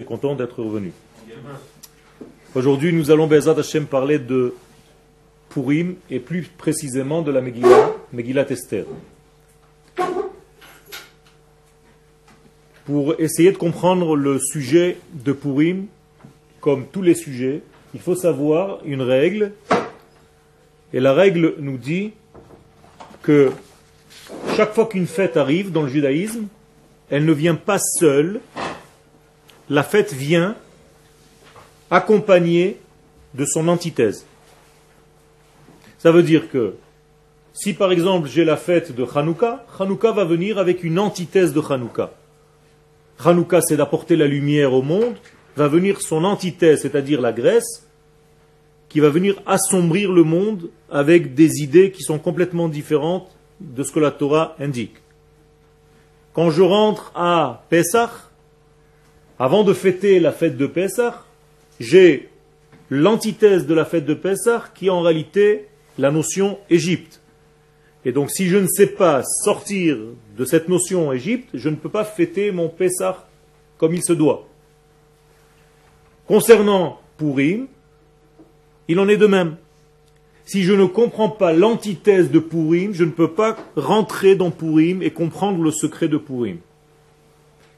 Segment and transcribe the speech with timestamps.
[0.00, 0.90] suis content d'être revenu.
[2.56, 4.52] Aujourd'hui, nous allons, Bezat Hashem, parler de
[5.50, 8.86] Purim et plus précisément de la Megillah, Megillat Esther.
[12.84, 15.86] Pour essayer de comprendre le sujet de Purim,
[16.60, 17.62] comme tous les sujets,
[17.94, 19.52] il faut savoir une règle.
[20.92, 22.14] Et la règle nous dit
[23.22, 23.52] que
[24.56, 26.48] chaque fois qu'une fête arrive dans le judaïsme,
[27.10, 28.40] elle ne vient pas seule,
[29.68, 30.56] la fête vient
[31.90, 32.78] accompagnée
[33.34, 34.26] de son antithèse.
[35.98, 36.74] Ça veut dire que
[37.52, 41.60] si par exemple j'ai la fête de Hanouka, Hanouka va venir avec une antithèse de
[41.60, 42.12] Hanouka.
[43.24, 45.16] Hanouka c'est d'apporter la lumière au monde,
[45.56, 47.86] va venir son antithèse, c'est-à-dire la Grèce,
[48.88, 53.92] qui va venir assombrir le monde avec des idées qui sont complètement différentes de ce
[53.92, 54.96] que la Torah indique.
[56.32, 58.10] Quand je rentre à Pessah,
[59.38, 61.24] avant de fêter la fête de Pessah,
[61.80, 62.28] j'ai
[62.90, 65.66] l'antithèse de la fête de Pessah qui est en réalité
[65.98, 67.20] la notion Égypte.
[68.04, 69.96] Et donc si je ne sais pas sortir
[70.36, 73.26] de cette notion Égypte, je ne peux pas fêter mon Pessah
[73.78, 74.46] comme il se doit.
[76.26, 77.66] Concernant Purim,
[78.88, 79.56] il en est de même.
[80.44, 85.02] Si je ne comprends pas l'antithèse de Purim, je ne peux pas rentrer dans Purim
[85.02, 86.58] et comprendre le secret de Purim.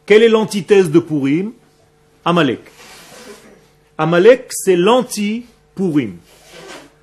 [0.07, 1.53] Quelle est l'antithèse de Purim?
[2.25, 2.61] Amalek.
[3.99, 6.17] Amalek, c'est l'anti-Purim.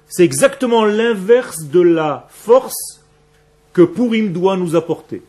[0.08, 3.02] C'est exactement l'inverse de la force
[3.74, 5.22] que Purim doit nous apporter.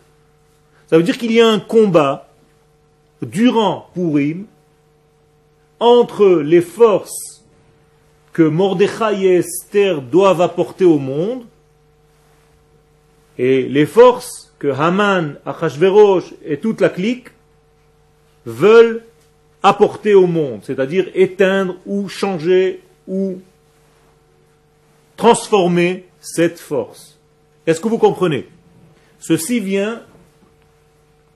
[0.86, 2.28] Ça veut dire qu'il y a un combat
[3.22, 4.46] durant Purim
[5.80, 7.44] entre les forces
[8.32, 11.44] que Mordechai et Esther doivent apporter au monde
[13.38, 17.33] et les forces que Haman, Achashverosh et toute la clique
[18.46, 19.02] veulent
[19.62, 23.40] apporter au monde, c'est-à-dire éteindre ou changer ou
[25.16, 27.18] transformer cette force.
[27.66, 28.46] Est-ce que vous comprenez?
[29.18, 30.02] Ceci vient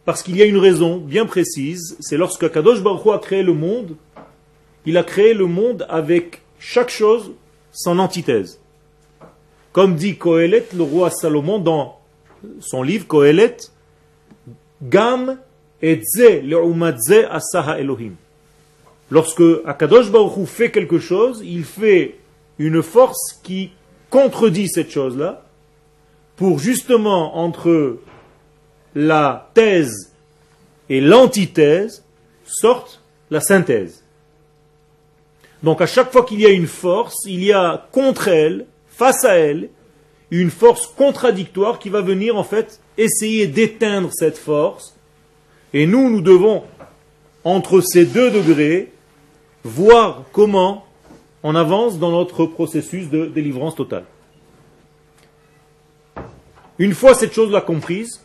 [0.04, 3.42] parce qu'il y a une raison bien précise, c'est lorsque Kadosh Baruch Hu a créé
[3.42, 3.94] le monde,
[4.86, 7.32] il a créé le monde avec chaque chose
[7.72, 8.58] son antithèse.
[9.72, 11.98] Comme dit Kohelet, le roi Salomon, dans
[12.60, 13.58] son livre Kohelet,
[14.82, 15.38] Gam
[15.83, 16.00] et
[17.78, 18.12] Elohim.
[19.11, 22.16] Lorsque Akadosh Baruch Hu fait quelque chose, il fait
[22.59, 23.71] une force qui
[24.11, 25.44] contredit cette chose-là,
[26.37, 27.99] pour justement entre
[28.94, 30.12] la thèse
[30.89, 32.05] et l'antithèse
[32.45, 34.05] sorte la synthèse.
[35.62, 39.25] Donc à chaque fois qu'il y a une force, il y a contre elle, face
[39.25, 39.71] à elle,
[40.31, 44.97] une force contradictoire qui va venir en fait essayer d'éteindre cette force.
[45.74, 46.64] Et nous, nous devons,
[47.44, 48.92] entre ces deux degrés,
[49.64, 50.84] voir comment
[51.42, 54.04] on avance dans notre processus de délivrance totale.
[56.78, 58.24] Une fois cette chose-là comprise,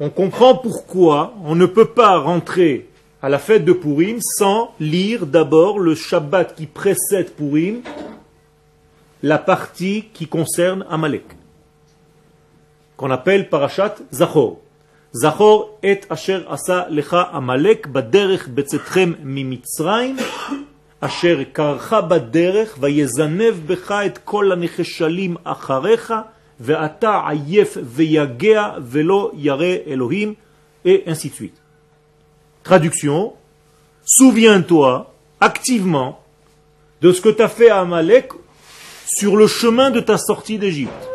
[0.00, 2.88] on comprend pourquoi on ne peut pas rentrer
[3.22, 7.80] à la fête de Purim sans lire d'abord le Shabbat qui précède Purim,
[9.22, 11.24] la partie qui concerne Amalek,
[12.96, 14.58] qu'on appelle Parashat Zachor.
[15.14, 20.16] Zachor et Asher Asa Lecha Amalek Baderech Betzetrem Mimitzraim
[21.00, 24.52] Asher Karcha Baderech Vayezanev Becha et Kol
[25.44, 30.34] Acharecha Veata Ayef Veyagea Velo Yare Elohim
[30.84, 31.62] et ainsi de suite.
[32.64, 33.34] Traduction
[34.04, 36.20] Souviens-toi activement
[37.00, 38.32] de ce que t'as fait Amalek
[39.06, 41.13] sur le chemin de ta sortie d'Égypte.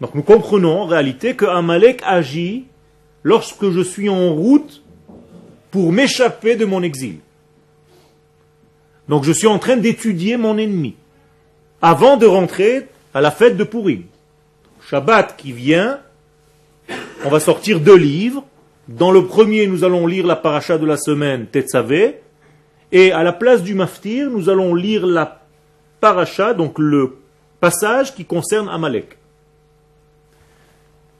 [0.00, 2.64] Donc nous comprenons en réalité que Amalek agit
[3.22, 4.82] lorsque je suis en route
[5.70, 7.16] pour m'échapper de mon exil.
[9.08, 10.94] Donc je suis en train d'étudier mon ennemi
[11.82, 14.04] avant de rentrer à la fête de Purim.
[14.88, 16.00] Shabbat qui vient,
[17.24, 18.44] on va sortir deux livres
[18.88, 22.22] dans le premier, nous allons lire la paracha de la semaine, Tetzavé,
[22.90, 25.42] et à la place du maftir, nous allons lire la
[26.00, 27.18] paracha, donc le
[27.60, 29.19] passage qui concerne Amalek.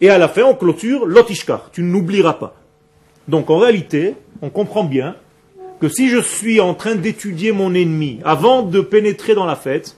[0.01, 2.57] Et à la fin, on clôture l'otishkar, tu n'oublieras pas.
[3.29, 5.17] Donc en réalité, on comprend bien
[5.81, 9.97] que si je suis en train d'étudier mon ennemi avant de pénétrer dans la fête,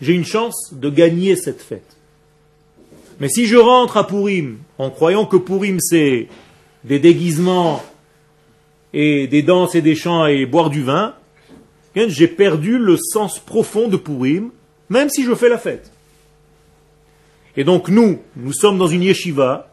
[0.00, 1.96] j'ai une chance de gagner cette fête.
[3.20, 6.28] Mais si je rentre à Purim en croyant que Purim c'est
[6.84, 7.82] des déguisements
[8.92, 11.14] et des danses et des chants et boire du vin,
[11.94, 14.50] j'ai perdu le sens profond de Purim,
[14.88, 15.92] même si je fais la fête.
[17.60, 19.68] Et donc nous, nous sommes dans une yeshiva,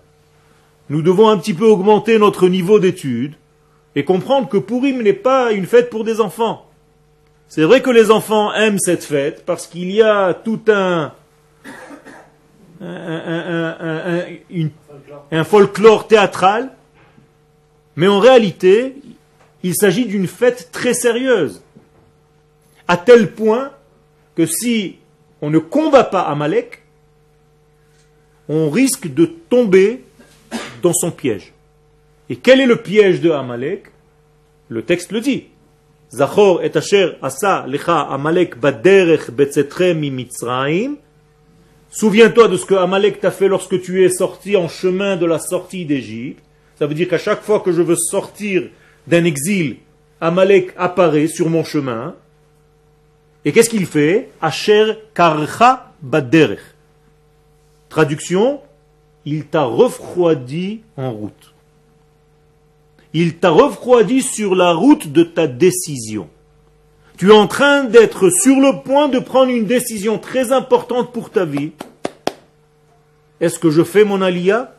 [0.89, 3.35] nous devons un petit peu augmenter notre niveau d'étude,
[3.95, 6.65] et comprendre que Purim n'est pas une fête pour des enfants.
[7.47, 11.13] C'est vrai que les enfants aiment cette fête parce qu'il y a tout un,
[12.81, 14.33] un,
[15.45, 16.73] folklore théâtral,
[17.95, 18.95] mais en réalité,
[19.63, 21.63] il s'agit d'une fête très sérieuse,
[22.89, 23.71] à tel point
[24.35, 24.97] que si
[25.41, 26.83] on ne combat pas Amalek,
[28.49, 30.03] on risque de tomber
[30.81, 31.53] dans son piège.
[32.29, 33.85] Et quel est le piège de Amalek?
[34.69, 35.45] Le texte le dit.
[36.11, 39.29] Zachor et asher asa lecha Amalek baderech.
[41.89, 45.39] Souviens-toi de ce que Amalek t'a fait lorsque tu es sorti en chemin de la
[45.39, 46.43] sortie d'Égypte.
[46.77, 48.63] Ça veut dire qu'à chaque fois que je veux sortir
[49.07, 49.77] d'un exil,
[50.21, 52.15] Amalek apparaît sur mon chemin.
[53.45, 54.29] Et qu'est-ce qu'il fait?
[54.41, 56.59] Asher karcha baderech.
[57.89, 58.61] Traduction,
[59.25, 61.53] il t'a refroidi en route.
[63.13, 66.29] Il t'a refroidi sur la route de ta décision.
[67.17, 71.31] Tu es en train d'être sur le point de prendre une décision très importante pour
[71.31, 71.71] ta vie.
[73.39, 74.73] Est-ce que je fais mon alia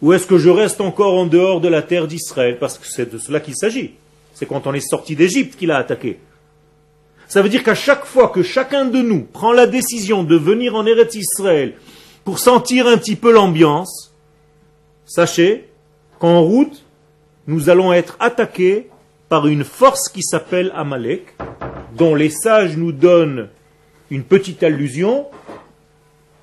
[0.00, 2.58] ou est-ce que je reste encore en dehors de la terre d'Israël?
[2.58, 3.94] Parce que c'est de cela qu'il s'agit.
[4.34, 6.18] C'est quand on est sorti d'Égypte qu'il a attaqué.
[7.26, 10.74] Ça veut dire qu'à chaque fois que chacun de nous prend la décision de venir
[10.74, 11.74] en Eretz Israël
[12.24, 14.14] pour sentir un petit peu l'ambiance,
[15.04, 15.68] sachez
[16.18, 16.84] qu'en route,
[17.46, 18.88] nous allons être attaqués
[19.28, 21.36] par une force qui s'appelle Amalek,
[21.96, 23.48] dont les sages nous donnent
[24.10, 25.26] une petite allusion.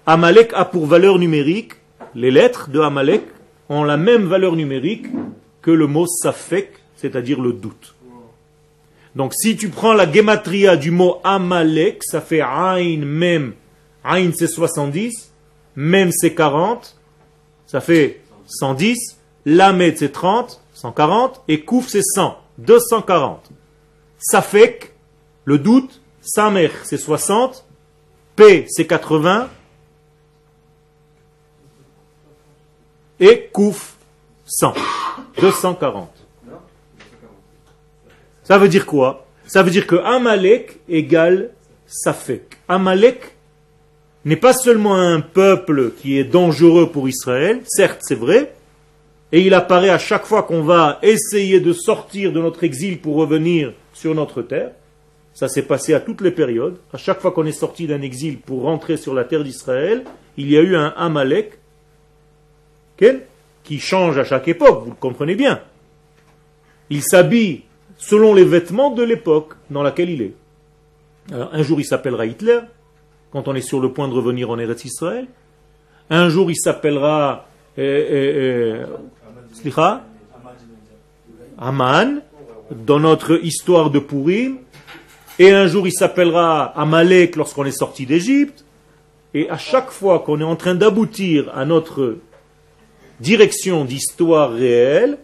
[0.05, 1.73] Amalek a pour valeur numérique,
[2.13, 3.23] les lettres de Amalek
[3.69, 5.07] ont la même valeur numérique
[5.61, 7.95] que le mot Safek, c'est-à-dire le doute.
[9.15, 13.53] Donc si tu prends la gematria du mot Amalek, ça fait Ain Mem.
[14.03, 15.30] Ain c'est 70,
[15.75, 16.97] même c'est 40,
[17.65, 23.49] ça fait 110, Lamed c'est 30, 140, et Kouf c'est 100, 240.
[24.17, 24.93] Safek,
[25.45, 27.65] le doute, Samer c'est 60,
[28.35, 29.49] P c'est 80,
[33.19, 33.95] et Kouf
[34.45, 34.73] 100,
[35.39, 36.09] 240.
[38.43, 39.25] Ça veut dire quoi?
[39.47, 41.51] Ça veut dire que Amalek égale
[41.85, 42.57] Safek.
[42.67, 43.35] Amalek
[44.25, 48.53] n'est pas seulement un peuple qui est dangereux pour Israël, certes c'est vrai,
[49.31, 53.15] et il apparaît à chaque fois qu'on va essayer de sortir de notre exil pour
[53.15, 54.71] revenir sur notre terre.
[55.33, 56.77] Ça s'est passé à toutes les périodes.
[56.93, 60.03] À chaque fois qu'on est sorti d'un exil pour rentrer sur la terre d'Israël,
[60.35, 61.57] il y a eu un Amalek
[63.63, 65.61] qui change à chaque époque, vous le comprenez bien.
[66.89, 67.61] Il s'habille
[67.97, 70.33] selon les vêtements de l'époque dans laquelle il est.
[71.31, 72.59] Alors, un jour il s'appellera Hitler,
[73.31, 75.27] quand on est sur le point de revenir en Eretz Israël.
[76.09, 77.47] Un jour, il s'appellera
[77.77, 78.85] euh, euh,
[79.67, 79.97] euh
[81.57, 82.21] Aman,
[82.71, 84.57] dans notre histoire de Purim.
[85.39, 88.65] Et un jour, il s'appellera Amalek lorsqu'on est sorti d'Égypte.
[89.33, 92.17] Et à chaque fois qu'on est en train d'aboutir à notre
[93.19, 95.17] direction d'histoire réelle,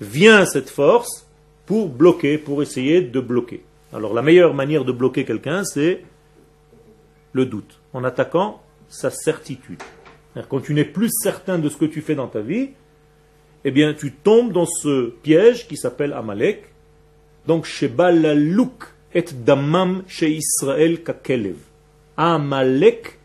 [0.00, 1.26] vient cette force
[1.66, 3.62] pour bloquer, pour essayer de bloquer.
[3.92, 6.02] Alors la meilleure manière de bloquer quelqu'un, c'est
[7.32, 9.82] le doute, en attaquant sa certitude.
[10.48, 12.70] Quand tu n'es plus certain de ce que tu fais dans ta vie,
[13.64, 16.64] eh bien tu tombes dans ce piège qui s'appelle Amalek.
[17.46, 21.56] Donc, Shebalalouk et Damam chez Israël kakelev.
[22.16, 23.18] Amalek,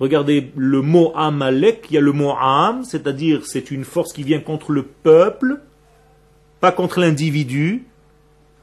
[0.00, 4.22] regardez le mot Amalek, il y a le mot Am, c'est-à-dire c'est une force qui
[4.22, 5.60] vient contre le peuple,
[6.60, 7.84] pas contre l'individu,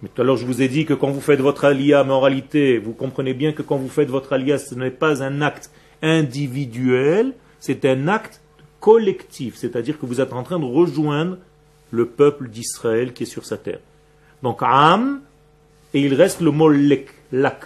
[0.01, 2.77] mais tout à l'heure, je vous ai dit que quand vous faites votre alia, réalité,
[2.77, 5.71] vous comprenez bien que quand vous faites votre alia, ce n'est pas un acte
[6.03, 8.41] individuel, c'est un acte
[8.79, 11.37] collectif, c'est-à-dire que vous êtes en train de rejoindre
[11.89, 13.79] le peuple d'Israël qui est sur sa terre.
[14.43, 15.21] Donc, Am,
[15.93, 17.65] et il reste le mot lek, lak.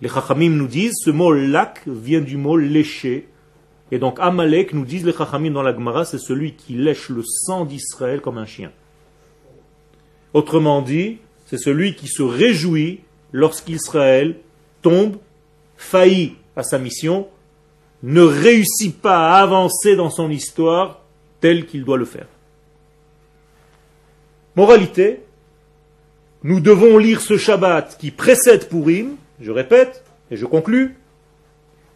[0.00, 3.28] Les Chachamim nous disent, ce mot lak vient du mot lécher.
[3.90, 7.22] Et donc, Amalek, nous disent les Chachamim dans la Gemara, c'est celui qui lèche le
[7.24, 8.70] sang d'Israël comme un chien.
[10.36, 11.16] Autrement dit,
[11.46, 13.00] c'est celui qui se réjouit
[13.32, 14.36] lorsqu'Israël
[14.82, 15.16] tombe,
[15.78, 17.26] faillit à sa mission,
[18.02, 21.00] ne réussit pas à avancer dans son histoire
[21.40, 22.26] tel qu'il doit le faire.
[24.56, 25.22] Moralité,
[26.42, 30.98] nous devons lire ce Shabbat qui précède Purim, je répète, et je conclus,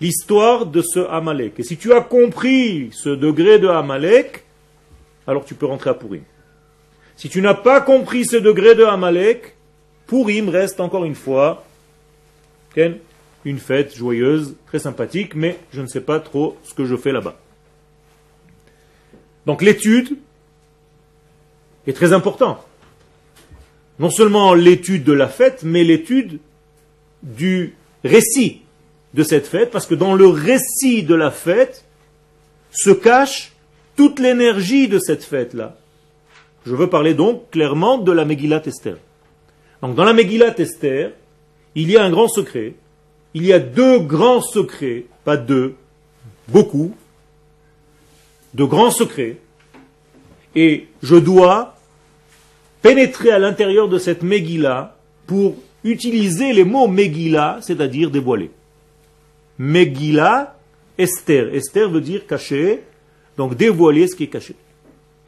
[0.01, 1.61] l'histoire de ce Amalek.
[1.61, 4.45] Et si tu as compris ce degré de Amalek,
[5.27, 6.23] alors tu peux rentrer à Purim.
[7.21, 9.55] Si tu n'as pas compris ce degré de Amalek,
[10.07, 11.67] Purim reste encore une fois
[13.45, 17.13] une fête joyeuse, très sympathique, mais je ne sais pas trop ce que je fais
[17.13, 17.39] là-bas.
[19.45, 20.17] Donc l'étude
[21.87, 22.67] est très importante.
[23.99, 26.39] non seulement l'étude de la fête, mais l'étude
[27.23, 28.63] du récit
[29.13, 31.85] de cette fête, parce que dans le récit de la fête
[32.71, 33.53] se cache
[33.95, 35.77] toute l'énergie de cette fête-là.
[36.67, 38.97] Je veux parler donc clairement de la Megillat Esther.
[39.83, 41.13] Donc dans la Megillat Esther,
[41.75, 42.75] il y a un grand secret,
[43.35, 45.75] il y a deux grands secrets, pas deux,
[46.49, 46.95] beaucoup,
[48.55, 49.39] de grands secrets,
[50.55, 51.77] et je dois
[52.83, 58.51] pénétrer à l'intérieur de cette Megillah pour utiliser les mots Megillah, c'est-à-dire dévoiler.
[59.59, 60.57] Megillah,
[60.99, 61.55] Esther.
[61.55, 62.83] Esther veut dire cacher,
[63.37, 64.55] donc dévoiler ce qui est caché.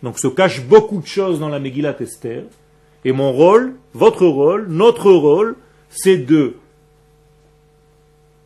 [0.03, 2.45] Donc se cache beaucoup de choses dans la Megillah Esther.
[3.05, 5.57] Et mon rôle, votre rôle, notre rôle,
[5.89, 6.55] c'est de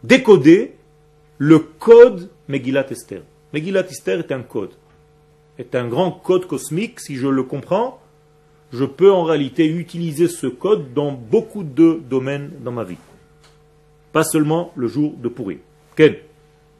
[0.02, 0.74] décoder
[1.38, 3.22] le code Megillat Esther.
[3.52, 4.72] Megillat Esther est un code,
[5.58, 8.00] est un grand code cosmique, si je le comprends,
[8.72, 12.98] je peux en réalité utiliser ce code dans beaucoup de domaines dans ma vie.
[14.12, 15.58] Pas seulement le jour de pourri.
[15.94, 16.14] Ken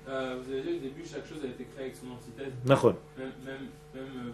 [0.09, 2.52] euh, Vous avez dit au début, chaque chose a été créée avec son antithèse.
[2.64, 3.68] Même, même, même,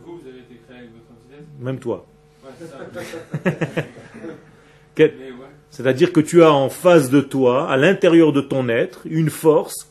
[0.05, 2.07] vous, vous avez été créé avec votre antithèse Même toi.
[5.71, 9.89] C'est-à-dire que tu as en face de toi, à l'intérieur de ton être, une force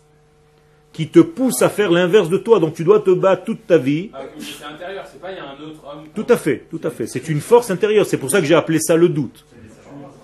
[0.94, 2.60] qui te pousse à faire l'inverse de toi.
[2.60, 4.10] Donc tu dois te battre toute ta vie.
[4.14, 6.04] Ah, c'est intérieur, c'est pas il y a un autre homme.
[6.14, 7.08] Tout à fait, tout à fait.
[7.08, 8.06] C'est une force intérieure.
[8.06, 9.46] C'est pour ça que j'ai appelé ça le doute.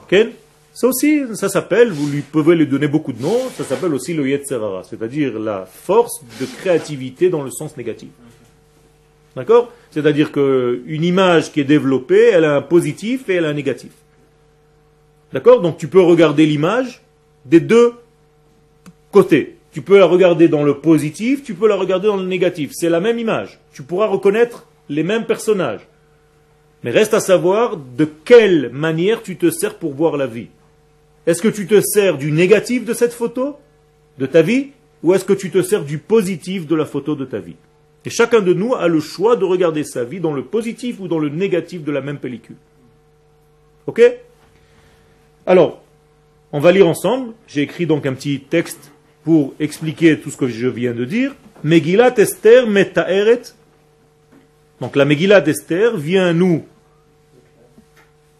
[0.08, 0.30] Ken?
[0.74, 4.14] Ça aussi, ça s'appelle, vous lui pouvez lui donner beaucoup de noms, ça s'appelle aussi
[4.14, 8.10] le Yetzerara, c'est-à-dire la force de créativité dans le sens négatif.
[9.38, 9.72] D'accord?
[9.92, 13.92] C'est-à-dire qu'une image qui est développée, elle a un positif et elle a un négatif.
[15.32, 15.62] D'accord?
[15.62, 17.04] Donc tu peux regarder l'image
[17.46, 17.94] des deux
[19.12, 19.58] côtés.
[19.72, 22.72] Tu peux la regarder dans le positif, tu peux la regarder dans le négatif.
[22.74, 23.60] C'est la même image.
[23.74, 25.88] Tu pourras reconnaître les mêmes personnages.
[26.84, 30.48] Mais reste à savoir de quelle manière tu te sers pour voir la vie.
[31.28, 33.58] Est-ce que tu te sers du négatif de cette photo,
[34.18, 34.70] de ta vie,
[35.04, 37.56] ou est-ce que tu te sers du positif de la photo de ta vie?
[38.08, 41.10] Et chacun de nous a le choix de regarder sa vie dans le positif ou
[41.10, 42.56] dans le négatif de la même pellicule.
[43.86, 44.02] Ok?
[45.46, 45.84] Alors,
[46.54, 47.34] on va lire ensemble.
[47.48, 48.94] J'ai écrit donc un petit texte
[49.26, 51.36] pour expliquer tout ce que je viens de dire.
[51.66, 53.42] Megillat Esther Metaeret.
[54.80, 56.64] Donc la Megillat Esther vient nous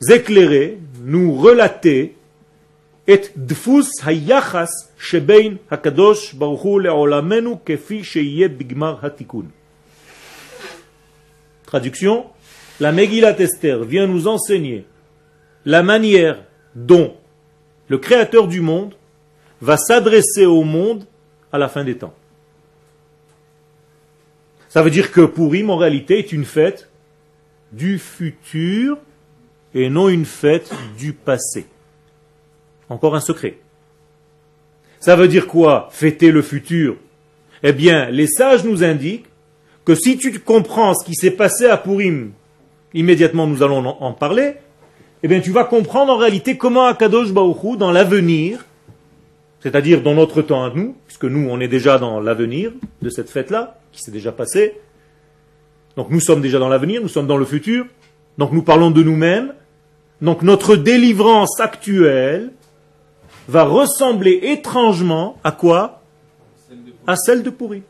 [0.10, 2.16] éclairer, nous relater
[11.66, 12.26] Traduction
[12.82, 14.86] La Megillat Esther vient nous enseigner
[15.64, 16.44] la manière
[16.76, 17.16] dont
[17.88, 18.94] le Créateur du monde
[19.62, 21.06] va s'adresser au monde
[21.54, 22.14] à la fin des temps.
[24.68, 26.90] Ça veut dire que Purim, en réalité, est une fête
[27.72, 28.98] du futur
[29.74, 31.68] et non une fête du passé.
[32.90, 33.58] Encore un secret.
[35.00, 36.98] Ça veut dire quoi Fêter le futur?
[37.64, 39.26] Eh bien, les sages nous indiquent
[39.86, 42.32] que si tu comprends ce qui s'est passé à Purim,
[42.94, 44.56] immédiatement nous allons en parler,
[45.24, 48.66] eh bien tu vas comprendre en réalité comment Akadosh Baruchou, dans l'avenir,
[49.62, 53.30] c'est-à-dire dans notre temps à nous, puisque nous on est déjà dans l'avenir de cette
[53.30, 54.76] fête-là, qui s'est déjà passée,
[55.96, 57.86] donc nous sommes déjà dans l'avenir, nous sommes dans le futur,
[58.38, 59.54] donc nous parlons de nous-mêmes,
[60.22, 62.52] donc notre délivrance actuelle
[63.48, 66.02] va ressembler étrangement à quoi?
[67.06, 67.84] À celle de Pourri.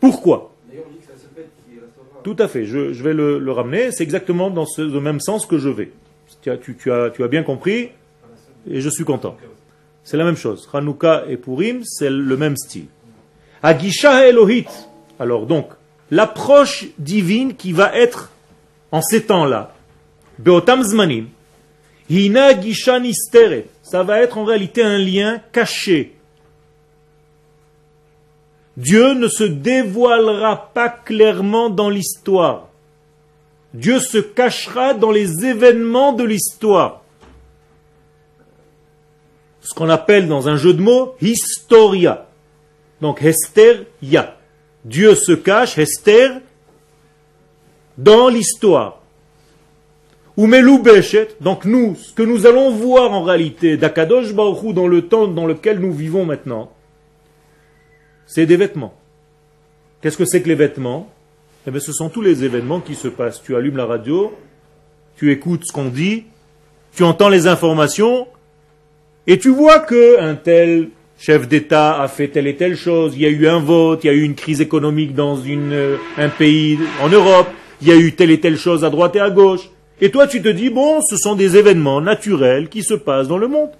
[0.00, 0.52] Pourquoi?
[2.22, 3.90] Tout à fait, je, vais le, ramener.
[3.90, 5.90] C'est exactement dans le même sens que je vais.
[6.42, 6.50] Tu
[6.90, 7.90] as, bien compris
[8.68, 9.36] et je suis content.
[10.04, 10.68] C'est la même chose.
[10.72, 12.86] Hanouka et Purim, c'est le même style.
[13.62, 14.68] Agisha Elohit.
[15.18, 15.70] Alors donc,
[16.10, 18.30] l'approche divine qui va être
[18.92, 19.74] en ces temps-là,
[20.38, 21.26] Beotam Zmanim,
[22.08, 22.98] Hina Gisha
[23.90, 26.14] Ça va être en réalité un lien caché
[28.76, 32.68] Dieu ne se dévoilera pas clairement dans l'histoire.
[33.72, 37.02] Dieu se cachera dans les événements de l'histoire.
[39.62, 42.28] Ce qu'on appelle dans un jeu de mots historia.
[43.00, 44.36] Donc Hester Ya.
[44.84, 46.28] Dieu se cache, Hester,
[47.96, 48.97] dans l'histoire.
[50.38, 55.02] Ou Beshet, donc nous, ce que nous allons voir en réalité d'Akadosh Baruch dans le
[55.02, 56.70] temps dans lequel nous vivons maintenant,
[58.24, 58.94] c'est des vêtements.
[60.00, 61.10] Qu'est-ce que c'est que les vêtements?
[61.66, 63.42] Eh bien, ce sont tous les événements qui se passent.
[63.42, 64.32] Tu allumes la radio,
[65.16, 66.26] tu écoutes ce qu'on dit,
[66.94, 68.28] tu entends les informations,
[69.26, 73.22] et tu vois que un tel chef d'État a fait telle et telle chose, il
[73.22, 76.28] y a eu un vote, il y a eu une crise économique dans euh, un
[76.28, 77.48] pays en Europe,
[77.82, 79.68] il y a eu telle et telle chose à droite et à gauche.
[80.00, 83.38] Et toi, tu te dis, bon, ce sont des événements naturels qui se passent dans
[83.38, 83.70] le monde.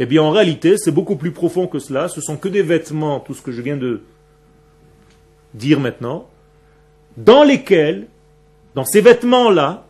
[0.00, 2.08] Eh bien, en réalité, c'est beaucoup plus profond que cela.
[2.08, 4.00] Ce sont que des vêtements, tout ce que je viens de
[5.54, 6.28] dire maintenant,
[7.16, 8.06] dans lesquels,
[8.74, 9.84] dans ces vêtements-là,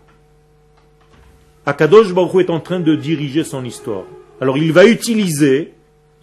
[1.66, 4.04] Akadosh Baruch est en train de diriger son histoire.
[4.40, 5.74] Alors il va utiliser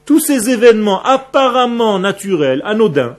[0.06, 3.16] tous ces événements apparemment naturels, anodins,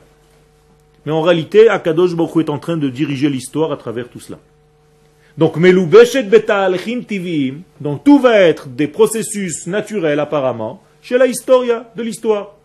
[1.06, 4.38] mais en réalité, Akadosh Baruch est en train de diriger l'histoire à travers tout cela.
[5.38, 5.56] Donc,
[7.80, 12.56] donc tout va être des processus naturels apparemment chez la historia de l'histoire.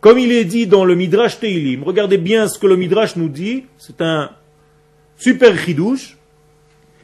[0.00, 3.28] Comme il est dit dans le Midrash Teilim, regardez bien ce que le Midrash nous
[3.28, 4.30] dit, c'est un
[5.18, 6.16] super chidouche.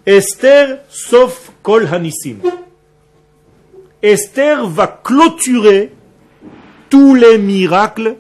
[0.07, 2.39] Esther sauf kol hanissim.
[4.01, 5.93] Esther va clôturer
[6.89, 8.17] tous les miracles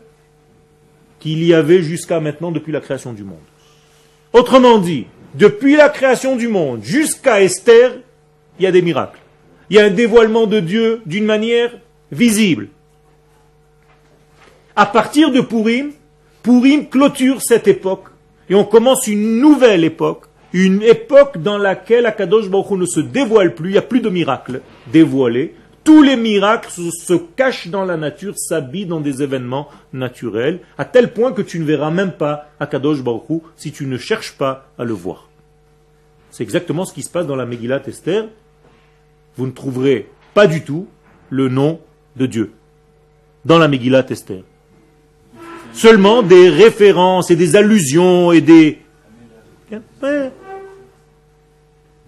[1.26, 3.48] qu'il y avait jusqu'à maintenant depuis la création du monde.
[4.32, 7.96] Autrement dit, depuis la création du monde jusqu'à Esther,
[8.60, 9.18] il y a des miracles.
[9.68, 11.72] Il y a un dévoilement de Dieu d'une manière
[12.12, 12.68] visible.
[14.76, 15.90] À partir de Purim,
[16.44, 18.04] Purim clôture cette époque
[18.48, 23.56] et on commence une nouvelle époque, une époque dans laquelle Akadosh Baruch ne se dévoile
[23.56, 24.60] plus, il n'y a plus de miracles
[24.92, 25.56] dévoilés,
[25.86, 31.12] tous les miracles se cachent dans la nature, s'habillent dans des événements naturels, à tel
[31.12, 34.84] point que tu ne verras même pas Akadosh Baruch si tu ne cherches pas à
[34.84, 35.28] le voir.
[36.30, 38.26] C'est exactement ce qui se passe dans la Megillat Esther.
[39.36, 40.88] Vous ne trouverez pas du tout
[41.30, 41.80] le nom
[42.16, 42.52] de Dieu
[43.44, 44.42] dans la Megillat Esther.
[45.72, 48.80] Seulement des références et des allusions et des...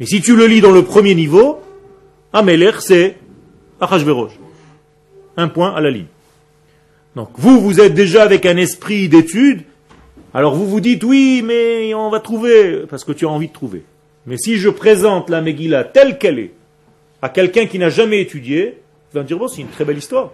[0.01, 1.61] Mais si tu le lis dans le premier niveau,
[2.33, 3.17] Ameler c'est
[3.81, 6.07] un point à la ligne.
[7.17, 9.63] Donc vous, vous êtes déjà avec un esprit d'étude,
[10.35, 13.53] alors vous vous dites oui, mais on va trouver, parce que tu as envie de
[13.53, 13.83] trouver.
[14.27, 16.53] Mais si je présente la Megillah telle qu'elle est,
[17.23, 18.79] à quelqu'un qui n'a jamais étudié,
[19.11, 20.33] il va me dire, bon, c'est une très belle histoire.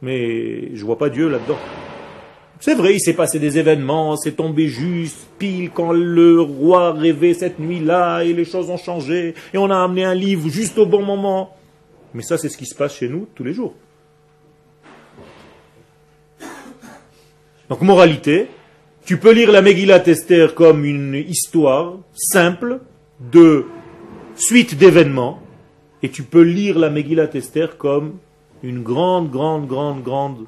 [0.00, 1.58] Mais je vois pas Dieu là-dedans.
[2.60, 7.34] C'est vrai, il s'est passé des événements, c'est tombé juste, pile quand le roi rêvait
[7.34, 10.86] cette nuit-là, et les choses ont changé, et on a amené un livre juste au
[10.86, 11.56] bon moment.
[12.14, 13.74] Mais ça, c'est ce qui se passe chez nous tous les jours.
[17.68, 18.48] Donc, moralité,
[19.04, 22.80] tu peux lire la Megillat Esther comme une histoire simple
[23.20, 23.66] de
[24.36, 25.42] suite d'événements,
[26.02, 28.18] et tu peux lire la Megillat Esther comme
[28.62, 30.46] une grande, grande, grande, grande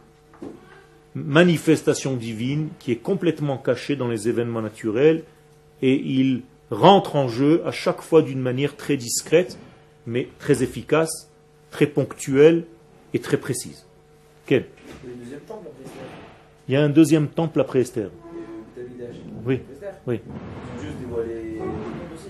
[1.14, 5.24] manifestation divine qui est complètement cachée dans les événements naturels,
[5.82, 9.58] et il rentre en jeu à chaque fois d'une manière très discrète,
[10.06, 11.29] mais très efficace,
[11.70, 12.64] très ponctuelle
[13.14, 13.86] et très précise.
[14.46, 14.66] Quel?
[16.68, 18.10] Il y a un deuxième temple après Esther.
[19.44, 19.60] Oui.
[20.06, 20.20] Oui.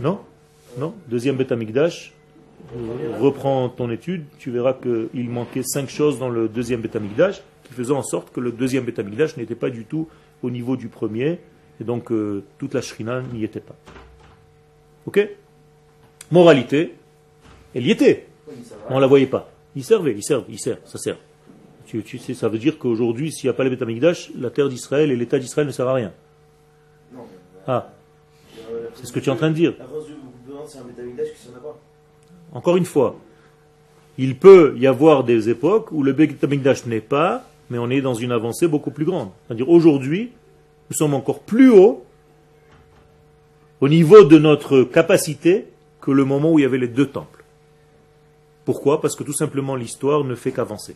[0.01, 0.21] Non
[0.79, 2.15] Non Deuxième Beth Amikdash.
[3.19, 7.73] Reprends ton étude, tu verras qu'il manquait cinq choses dans le deuxième Beth Amikdash qui
[7.75, 10.09] faisaient en sorte que le deuxième Beth Amikdash n'était pas du tout
[10.43, 11.41] au niveau du premier
[11.81, 13.77] et donc euh, toute la Shrina n'y était pas.
[15.07, 15.29] Ok?
[16.31, 16.95] Moralité,
[17.75, 18.27] elle y était.
[18.89, 19.51] On ne la voyait pas.
[19.77, 21.17] Il servait, il sert, il sert, ça sert.
[21.87, 25.11] Tu, sais, ça veut dire qu'aujourd'hui, s'il n'y a pas le Betamikdash, la terre d'Israël
[25.11, 26.13] et l'État d'Israël ne servent à rien.
[27.67, 27.91] Ah,
[28.95, 29.75] c'est ce que tu es en train de dire.
[32.53, 33.17] Encore une fois,
[34.19, 38.15] il peut y avoir des époques où le Betamikdash n'est pas, mais on est dans
[38.15, 39.31] une avancée beaucoup plus grande.
[39.47, 40.31] C'est-à-dire aujourd'hui,
[40.91, 42.05] nous sommes encore plus haut
[43.81, 45.67] au niveau de notre capacité
[46.01, 47.40] que le moment où il y avait les deux temples.
[48.71, 49.01] Pourquoi?
[49.01, 50.95] Parce que tout simplement l'histoire ne fait qu'avancer.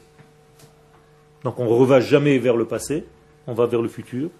[1.42, 3.04] Donc on ne va jamais vers le passé,
[3.48, 4.30] on va vers le futur.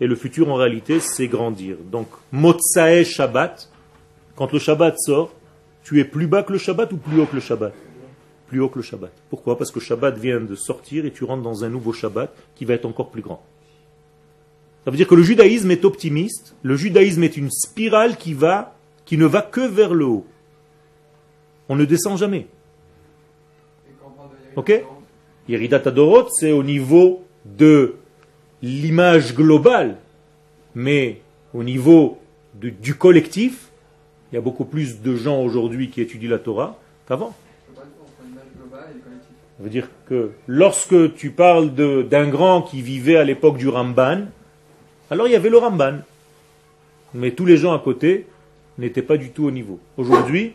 [0.00, 1.76] Et le futur en réalité c'est grandir.
[1.90, 3.68] Donc Motsae Shabbat,
[4.36, 5.32] quand le Shabbat sort,
[5.82, 7.74] tu es plus bas que le Shabbat ou plus haut que le Shabbat?
[8.46, 9.10] Plus haut que le Shabbat.
[9.28, 9.58] Pourquoi?
[9.58, 12.74] Parce que Shabbat vient de sortir et tu rentres dans un nouveau Shabbat qui va
[12.74, 13.42] être encore plus grand.
[14.84, 18.76] Ça veut dire que le judaïsme est optimiste, le judaïsme est une spirale qui va,
[19.04, 20.26] qui ne va que vers le haut.
[21.68, 22.46] On ne descend jamais.
[24.58, 24.72] Ok?
[25.48, 27.94] Yeridat Adorot, c'est au niveau de
[28.60, 29.98] l'image globale,
[30.74, 31.20] mais
[31.54, 32.18] au niveau
[32.54, 33.68] du collectif,
[34.32, 37.36] il y a beaucoup plus de gens aujourd'hui qui étudient la Torah qu'avant.
[37.76, 44.22] Ça veut dire que lorsque tu parles d'un grand qui vivait à l'époque du Ramban,
[45.08, 45.98] alors il y avait le Ramban.
[47.14, 48.26] Mais tous les gens à côté
[48.76, 49.78] n'étaient pas du tout au niveau.
[49.96, 50.54] Aujourd'hui,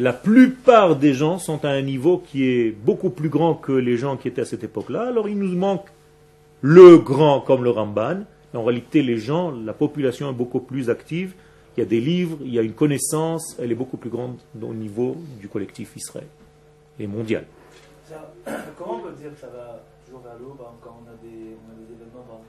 [0.00, 3.98] la plupart des gens sont à un niveau qui est beaucoup plus grand que les
[3.98, 5.86] gens qui étaient à cette époque-là, alors il nous manque
[6.62, 8.22] le grand comme le Ramban.
[8.54, 11.34] En réalité, les gens, la population est beaucoup plus active.
[11.76, 14.38] Il y a des livres, il y a une connaissance, elle est beaucoup plus grande
[14.62, 16.26] au niveau du collectif Israël
[16.98, 17.44] et mondial.
[18.78, 21.56] comment on peut dire que ça va toujours vers l'eau quand on a des,
[21.94, 22.40] événements dans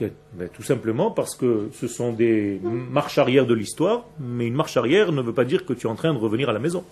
[0.00, 4.76] Ben, tout simplement parce que ce sont des marches arrière de l'histoire, mais une marche
[4.76, 6.84] arrière ne veut pas dire que tu es en train de revenir à la maison.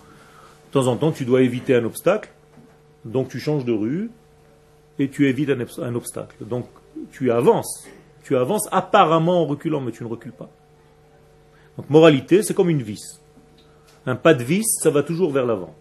[0.69, 2.31] De temps en temps, tu dois éviter un obstacle,
[3.05, 4.11] donc tu changes de rue
[4.99, 6.37] et tu évites un, obstacle.
[6.41, 6.67] Donc
[7.13, 7.87] tu avances.
[8.25, 10.51] Tu avances apparemment en reculant, mais tu ne recules pas.
[11.77, 13.21] Donc moralité, c'est comme une vis.
[14.05, 15.75] Un pas de vis, ça va toujours vers l'avant.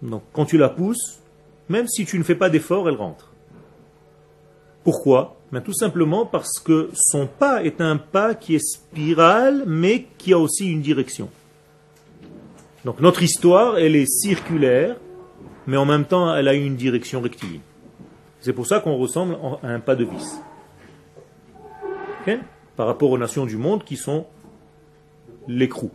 [0.00, 1.20] Donc quand tu la pousses,
[1.68, 3.31] même si tu ne fais pas d'effort, elle rentre.
[4.84, 5.36] Pourquoi?
[5.52, 10.32] Ben, Tout simplement parce que son pas est un pas qui est spiral, mais qui
[10.32, 11.28] a aussi une direction.
[12.84, 14.96] Donc notre histoire, elle est circulaire,
[15.66, 17.60] mais en même temps, elle a une direction rectiligne.
[18.40, 20.40] C'est pour ça qu'on ressemble à un pas de vis.
[22.76, 24.26] Par rapport aux nations du monde qui sont
[25.46, 25.90] l'écrou.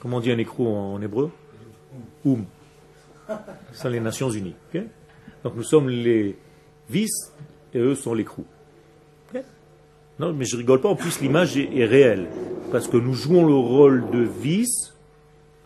[0.00, 1.30] Comment on dit un écrou en, hébreu?
[2.24, 2.44] Oum.
[3.72, 4.54] Ce sont les Nations Unies.
[5.44, 6.36] Donc nous sommes les
[6.90, 7.32] vis
[7.72, 8.44] et eux sont l'écrou.
[10.20, 12.26] Non, mais je rigole pas, en plus l'image est, réelle.
[12.70, 14.92] Parce que nous jouons le rôle de vis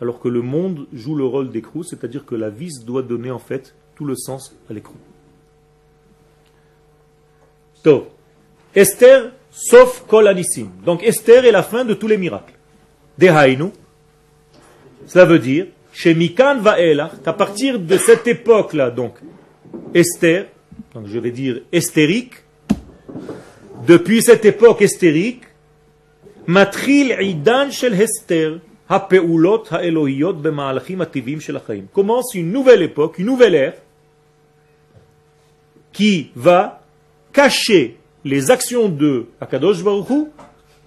[0.01, 3.39] alors que le monde joue le rôle d'écrou, c'est-à-dire que la vis doit donner en
[3.39, 4.95] fait tout le sens à l'écrou.
[7.83, 8.05] Donc,
[8.73, 10.69] Esther, sauf Kol Anissim.
[10.85, 12.53] Donc Esther est la fin de tous les miracles.
[13.17, 13.71] Dehainu,
[15.05, 19.15] cela veut dire, chez Mikan Vaelach, qu'à partir de cette époque-là, donc,
[19.93, 20.47] Esther,
[20.95, 22.35] donc je vais dire estérique,
[23.85, 25.41] depuis cette époque estérique,
[26.47, 28.55] Matril Idan Shel Hester,
[31.91, 33.73] Commence une nouvelle époque, une nouvelle ère,
[35.91, 36.81] qui va
[37.33, 40.29] cacher les actions de Akadosh Baruch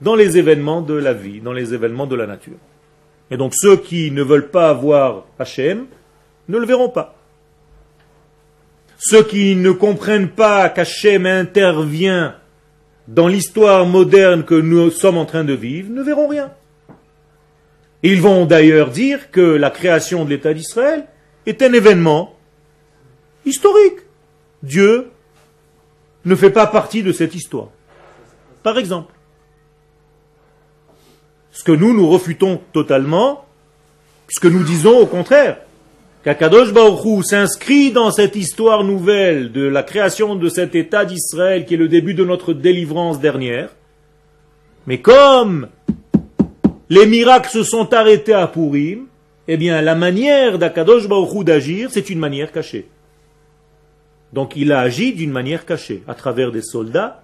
[0.01, 2.57] dans les événements de la vie, dans les événements de la nature.
[3.31, 5.87] Et donc ceux qui ne veulent pas voir Hachem
[6.49, 7.18] ne le verront pas.
[8.99, 12.35] Ceux qui ne comprennent pas qu'Hachem intervient
[13.07, 16.53] dans l'histoire moderne que nous sommes en train de vivre ne verront rien.
[18.03, 21.07] Ils vont d'ailleurs dire que la création de l'État d'Israël
[21.47, 22.35] est un événement
[23.47, 24.01] historique.
[24.65, 25.11] Dieu
[26.25, 27.69] ne fait pas partie de cette histoire.
[28.65, 29.15] Par exemple.
[31.53, 33.47] Ce que nous, nous refutons totalement,
[34.27, 35.59] puisque nous disons au contraire
[36.29, 41.73] qu'Akadosh Baruch s'inscrit dans cette histoire nouvelle de la création de cet État d'Israël qui
[41.73, 43.71] est le début de notre délivrance dernière.
[44.87, 45.69] Mais comme
[46.91, 49.07] les miracles se sont arrêtés à Purim,
[49.47, 52.89] eh bien la manière d'Akadosh Baruch d'agir, c'est une manière cachée.
[54.35, 57.23] Donc il a agi d'une manière cachée, à travers des soldats,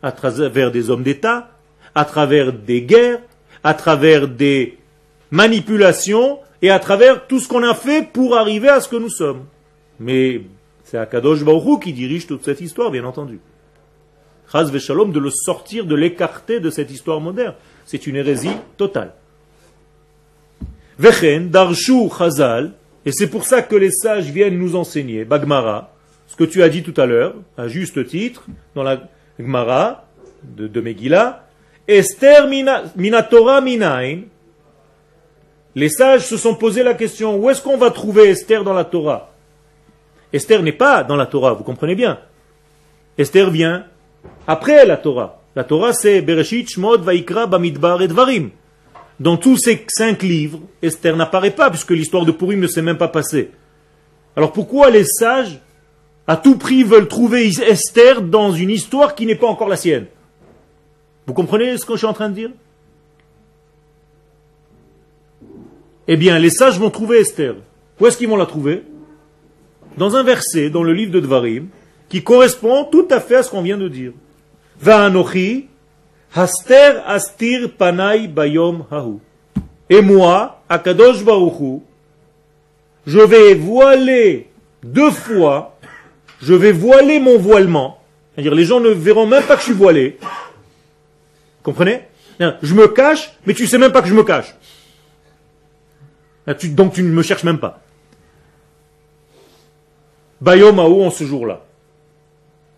[0.00, 1.48] à travers des hommes d'État,
[1.96, 3.18] à travers des guerres,
[3.64, 4.78] à travers des
[5.32, 9.10] manipulations et à travers tout ce qu'on a fait pour arriver à ce que nous
[9.10, 9.44] sommes.
[10.00, 10.40] Mais
[10.84, 13.38] c'est Akadosh Baruch qui dirige toute cette histoire, bien entendu.
[14.50, 17.52] Chaz Veshalom de le sortir, de l'écarter de cette histoire moderne.
[17.84, 19.12] C'est une hérésie totale.
[20.98, 22.72] Vechen, Darshu, Chazal,
[23.04, 25.92] et c'est pour ça que les sages viennent nous enseigner, Bagmara,
[26.28, 29.06] ce que tu as dit tout à l'heure, à juste titre, dans la
[29.38, 30.06] Gmara
[30.42, 31.46] de, Megillah,
[31.86, 32.48] Esther
[32.96, 34.20] Minatora Minain,
[35.74, 38.84] les sages se sont posé la question, où est-ce qu'on va trouver Esther dans la
[38.84, 39.32] Torah?
[40.32, 42.18] Esther n'est pas dans la Torah, vous comprenez bien.
[43.18, 43.86] Esther vient
[44.46, 45.40] après la Torah.
[45.56, 48.50] La Torah, c'est Bereshit, Shmod, Vaikra, Bamidbar et Dvarim.
[49.20, 52.98] Dans tous ces cinq livres, Esther n'apparaît pas, puisque l'histoire de Purim ne s'est même
[52.98, 53.52] pas passée.
[54.36, 55.60] Alors pourquoi les sages,
[56.26, 60.06] à tout prix, veulent trouver Esther dans une histoire qui n'est pas encore la sienne?
[61.26, 62.50] Vous comprenez ce que je suis en train de dire?
[66.06, 67.54] Eh bien, les sages vont trouver Esther.
[68.00, 68.82] Où est-ce qu'ils vont la trouver?
[69.96, 71.68] Dans un verset, dans le livre de Dvarim,
[72.08, 74.12] qui correspond tout à fait à ce qu'on vient de dire.
[76.34, 79.18] Haster Astir Panay Bayom Hahu.
[79.88, 81.80] Et moi, Akadosh Baruchu,
[83.06, 84.48] je vais voiler
[84.82, 85.78] deux fois,
[86.42, 88.00] je vais voiler mon voilement.
[88.34, 90.18] C'est-à-dire, les gens ne verront même pas que je suis voilé.
[91.62, 92.00] Comprenez?
[92.40, 94.54] Je me cache, mais tu sais même pas que je me cache.
[96.46, 97.80] Donc tu ne me cherches même pas.
[100.40, 101.64] Bayom Hahu en ce jour-là.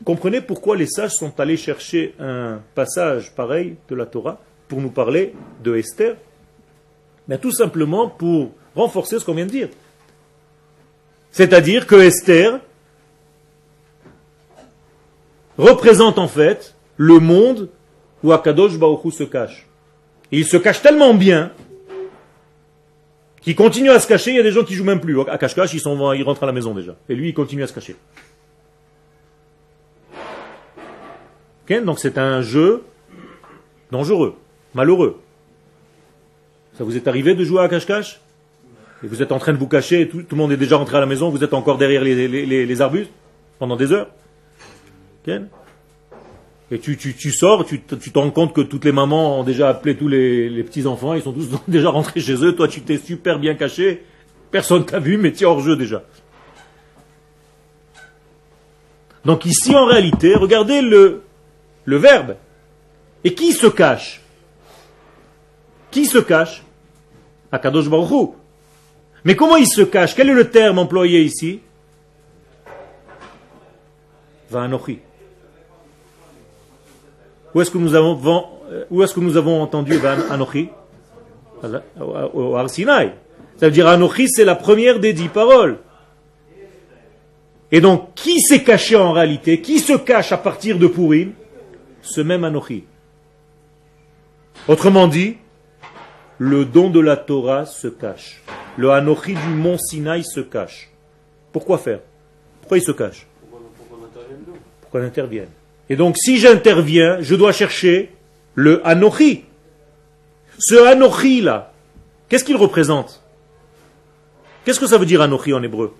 [0.04, 4.90] Comprenez pourquoi les sages sont allés chercher un passage pareil de la Torah pour nous
[4.90, 6.16] parler de Esther?
[7.26, 9.68] Mais Tout simplement pour renforcer ce qu'on vient de dire.
[11.32, 12.60] C'est-à-dire que Esther
[15.58, 17.68] représente en fait le monde
[18.22, 19.66] où Akadosh Baruch se cache.
[20.30, 21.52] Il se cache tellement bien
[23.46, 24.32] qu'il continue à se cacher.
[24.32, 25.20] Il y a des gens qui jouent même plus.
[25.20, 26.96] À cache-cache, ils, sont, ils rentrent à la maison déjà.
[27.08, 27.94] Et lui, il continue à se cacher.
[31.68, 32.82] Donc c'est un jeu
[33.92, 34.34] dangereux,
[34.74, 35.20] malheureux.
[36.76, 38.20] Ça vous est arrivé de jouer à cache-cache?
[39.04, 40.96] Et vous êtes en train de vous cacher, tout, tout, le monde est déjà rentré
[40.96, 43.12] à la maison, vous êtes encore derrière les, arbustes
[43.58, 44.08] pendant des heures?
[46.70, 49.68] Et tu, tu, sors, tu, tu te rends compte que toutes les mamans ont déjà
[49.68, 53.38] appelé tous les, petits-enfants, ils sont tous déjà rentrés chez eux, toi tu t'es super
[53.38, 54.04] bien caché,
[54.50, 56.02] personne t'a vu, mais tu es hors jeu déjà.
[59.24, 61.22] Donc ici en réalité, regardez le,
[61.84, 62.36] le verbe.
[63.22, 64.20] Et qui se cache?
[65.90, 66.62] Qui se cache?
[67.50, 68.30] Akadosh Baruch
[69.24, 70.14] Mais comment il se cache?
[70.14, 71.60] Quel est le terme employé ici?
[74.50, 75.00] Va'anochi.
[77.54, 78.18] Où est-ce que nous avons,
[78.90, 80.68] où est-ce que nous avons entendu Va'anochi
[82.34, 83.12] Au Arsinaï.
[83.56, 85.78] Ça veut dire Anochi, c'est la première des dix paroles.
[87.72, 91.32] Et donc, qui s'est caché en réalité Qui se cache à partir de Purim?
[92.02, 92.84] Ce même Anochi.
[94.68, 95.36] Autrement dit,
[96.38, 98.42] le don de la Torah se cache.
[98.76, 100.90] Le Anochi du mont Sinaï se cache.
[101.52, 102.00] Pourquoi faire?
[102.60, 103.26] Pourquoi il se cache?
[104.80, 105.48] Pourquoi on intervienne
[105.88, 108.10] Et donc, si j'interviens, je dois chercher
[108.54, 109.44] le Anochi.
[110.58, 111.72] Ce Anochi là,
[112.28, 113.22] qu'est-ce qu'il représente?
[114.64, 115.94] Qu'est-ce que ça veut dire Anochi en hébreu?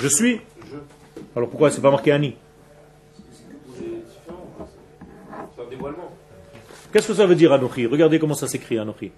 [0.00, 0.40] Je suis?
[1.36, 2.36] Alors pourquoi c'est pas marqué Ani?
[6.92, 7.86] Qu'est-ce que ça veut dire Anochi?
[7.86, 9.10] Regardez comment ça s'écrit Anochi.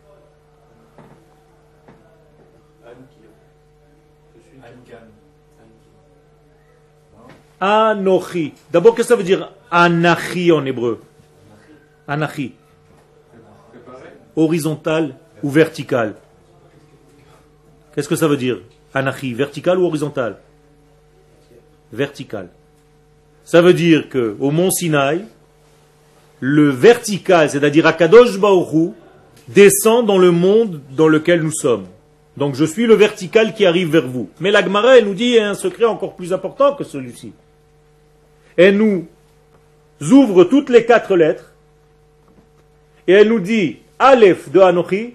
[7.61, 8.53] Anochi.
[8.71, 11.01] D'abord, qu'est-ce que ça veut dire Anachi en hébreu
[12.07, 12.53] Anachi.
[14.37, 16.15] Horizontal ou vertical
[17.95, 18.61] Qu'est-ce que ça veut dire
[18.93, 20.39] Anachi, vertical ou horizontal
[21.93, 22.49] Vertical.
[23.45, 25.25] Ça veut dire que au mont Sinaï,
[26.41, 28.91] le vertical, c'est-à-dire Akadosh Baoru,
[29.49, 31.87] descend dans le monde dans lequel nous sommes.
[32.37, 34.29] Donc je suis le vertical qui arrive vers vous.
[34.41, 37.33] Mais l'Agmara, elle nous dit un secret encore plus important que celui-ci
[38.57, 39.07] elle nous
[40.01, 41.53] ouvre toutes les quatre lettres
[43.07, 45.15] et elle nous dit Aleph de Anochi,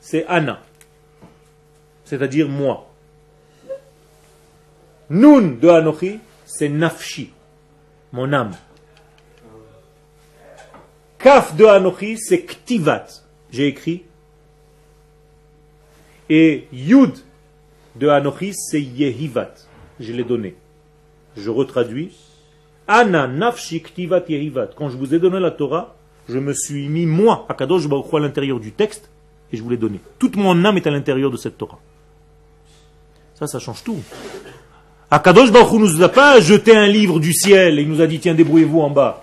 [0.00, 0.62] c'est Anna,
[2.04, 2.92] c'est-à-dire moi.
[5.08, 7.32] Nun de Anochi, c'est Nafshi,
[8.12, 8.56] mon âme.
[11.18, 13.06] Kaf de Anochi, c'est Ktivat,
[13.50, 14.04] j'ai écrit.
[16.28, 17.12] Et Yud
[17.94, 19.54] de Anochi, c'est Yehivat,
[20.00, 20.56] je l'ai donné.
[21.36, 22.16] Je retraduis
[22.88, 23.82] Ana nafshi
[24.28, 24.70] yerivat.
[24.76, 25.96] Quand je vous ai donné la Torah,
[26.28, 29.10] je me suis mis moi, Akadosh Baruch à l'intérieur du texte
[29.52, 30.00] et je vous l'ai donné.
[30.18, 31.78] Toute mon âme est à l'intérieur de cette Torah.
[33.34, 33.98] Ça, ça change tout.
[35.10, 38.06] Akadosh Baruch Hu nous a pas jeté un livre du ciel et il nous a
[38.06, 39.22] dit tiens débrouillez-vous en bas.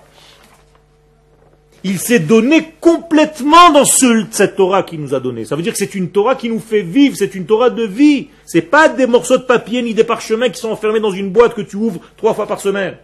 [1.86, 5.44] Il s'est donné complètement dans cette Torah qu'il nous a donné.
[5.44, 7.82] Ça veut dire que c'est une Torah qui nous fait vivre, c'est une Torah de
[7.82, 8.28] vie.
[8.46, 11.52] C'est pas des morceaux de papier ni des parchemins qui sont enfermés dans une boîte
[11.52, 12.96] que tu ouvres trois fois par semaine.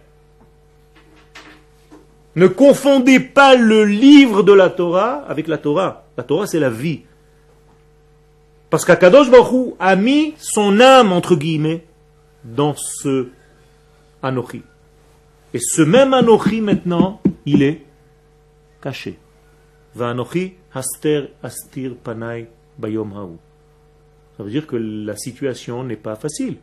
[2.35, 6.05] Ne confondez pas le livre de la Torah avec la Torah.
[6.17, 7.01] La Torah, c'est la vie.
[8.69, 11.83] Parce qu'Akadosh Baruch a mis son âme, entre guillemets,
[12.45, 13.27] dans ce
[14.23, 14.63] Anochi.
[15.53, 17.83] Et ce même Anochi, maintenant, il est
[18.81, 19.19] caché.
[19.97, 20.13] Ça
[24.39, 26.55] veut dire que la situation n'est pas facile.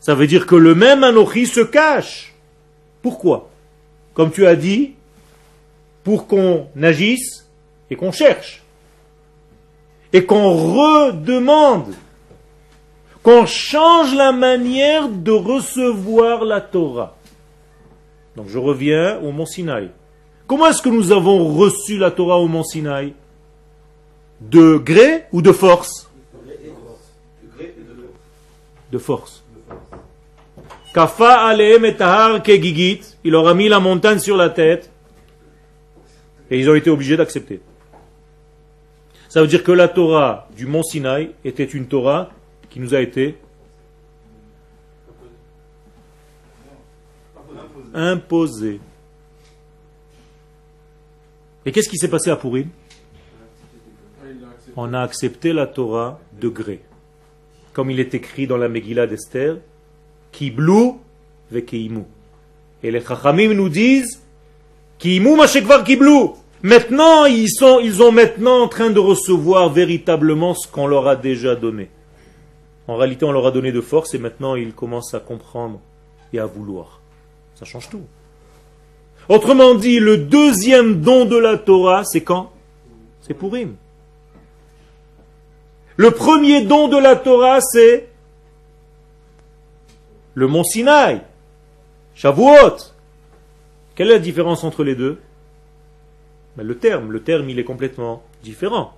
[0.00, 2.34] Ça veut dire que le même Anochi se cache.
[3.02, 3.50] Pourquoi?
[4.14, 4.94] Comme tu as dit,
[6.04, 7.48] pour qu'on agisse
[7.90, 8.62] et qu'on cherche.
[10.12, 11.94] Et qu'on redemande.
[13.22, 17.16] Qu'on change la manière de recevoir la Torah.
[18.36, 19.90] Donc je reviens au Mont Sinaï.
[20.46, 23.14] Comment est-ce que nous avons reçu la Torah au Mont Sinaï?
[24.40, 26.10] De gré ou de force?
[28.92, 29.43] De force.
[30.94, 31.96] Kafa aleem et
[32.44, 34.92] kegigit il leur a mis la montagne sur la tête
[36.48, 37.60] et ils ont été obligés d'accepter.
[39.28, 42.30] Ça veut dire que la Torah du mont Sinaï était une Torah
[42.70, 43.36] qui nous a été
[47.92, 48.80] imposée.
[51.66, 52.68] Et qu'est-ce qui s'est passé à Purim?
[54.76, 56.82] On a accepté la Torah de gré.
[57.72, 59.56] Comme il est écrit dans la Megillah d'Esther,
[60.36, 60.94] Kiblu
[61.50, 62.02] vekeimu
[62.82, 64.20] Et les Chachamim nous disent
[66.62, 71.16] Maintenant, ils sont, ils ont maintenant en train de recevoir véritablement ce qu'on leur a
[71.16, 71.90] déjà donné.
[72.88, 75.80] En réalité, on leur a donné de force et maintenant ils commencent à comprendre
[76.32, 77.00] et à vouloir.
[77.54, 78.04] Ça change tout.
[79.28, 82.50] Autrement dit, le deuxième don de la Torah, c'est quand?
[83.20, 83.74] C'est pour Purim.
[85.96, 88.08] Le premier don de la Torah, c'est
[90.34, 91.22] le mont Sinaï,
[92.14, 92.76] Shavuot.
[93.94, 95.20] Quelle est la différence entre les deux?
[96.56, 98.94] Ben, Le terme, le terme, il est complètement différent.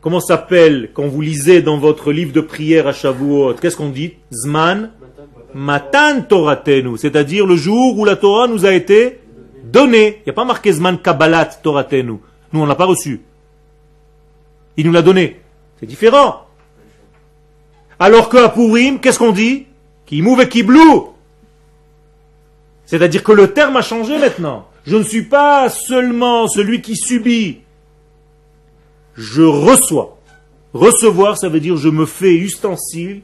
[0.00, 3.54] Comment s'appelle quand vous lisez dans votre livre de prière à Shavuot?
[3.54, 4.14] Qu'est-ce qu'on dit?
[4.30, 4.90] Zman?
[5.54, 9.20] Matan Toratenu, c'est-à-dire le jour où la Torah nous a été
[9.64, 10.18] donnée.
[10.18, 12.18] Il n'y a pas marqué Zman Kabbalat Toratenu.
[12.52, 13.22] Nous, on ne l'a pas reçu.
[14.76, 15.40] Il nous l'a donné.
[15.80, 16.42] C'est différent.
[17.98, 19.66] Alors qu'à Purim, qu'est-ce qu'on dit?
[20.06, 21.12] Qui mouve et qui blou.
[22.84, 24.68] C'est-à-dire que le terme a changé maintenant.
[24.86, 27.60] Je ne suis pas seulement celui qui subit.
[29.14, 30.18] Je reçois.
[30.72, 33.22] Recevoir, ça veut dire je me fais ustensile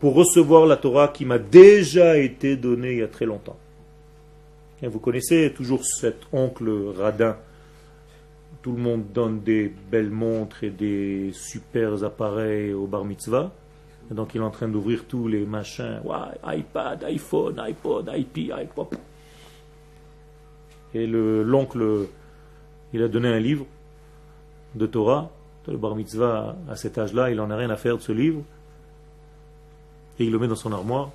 [0.00, 3.56] pour recevoir la Torah qui m'a déjà été donnée il y a très longtemps.
[4.82, 7.36] Vous connaissez toujours cet oncle radin
[8.62, 13.52] tout le monde donne des belles montres et des super appareils au bar mitzvah.
[14.12, 16.00] Donc il est en train d'ouvrir tous les machins.
[16.44, 18.88] iPad, iPhone, iPod, IP, iPod.
[20.94, 22.06] Et l'oncle,
[22.92, 23.64] il a donné un livre
[24.74, 25.30] de Torah.
[25.68, 28.42] Le bar mitzvah, à cet âge-là, il n'en a rien à faire de ce livre.
[30.18, 31.10] Et il le met dans son armoire.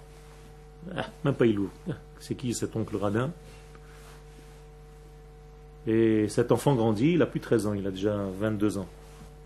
[0.96, 1.72] Ah, même pas il ouvre.
[1.90, 3.30] Ah, c'est qui cet oncle radin?
[5.86, 8.88] Et cet enfant grandit, il a plus 13 ans, il a déjà 22 ans.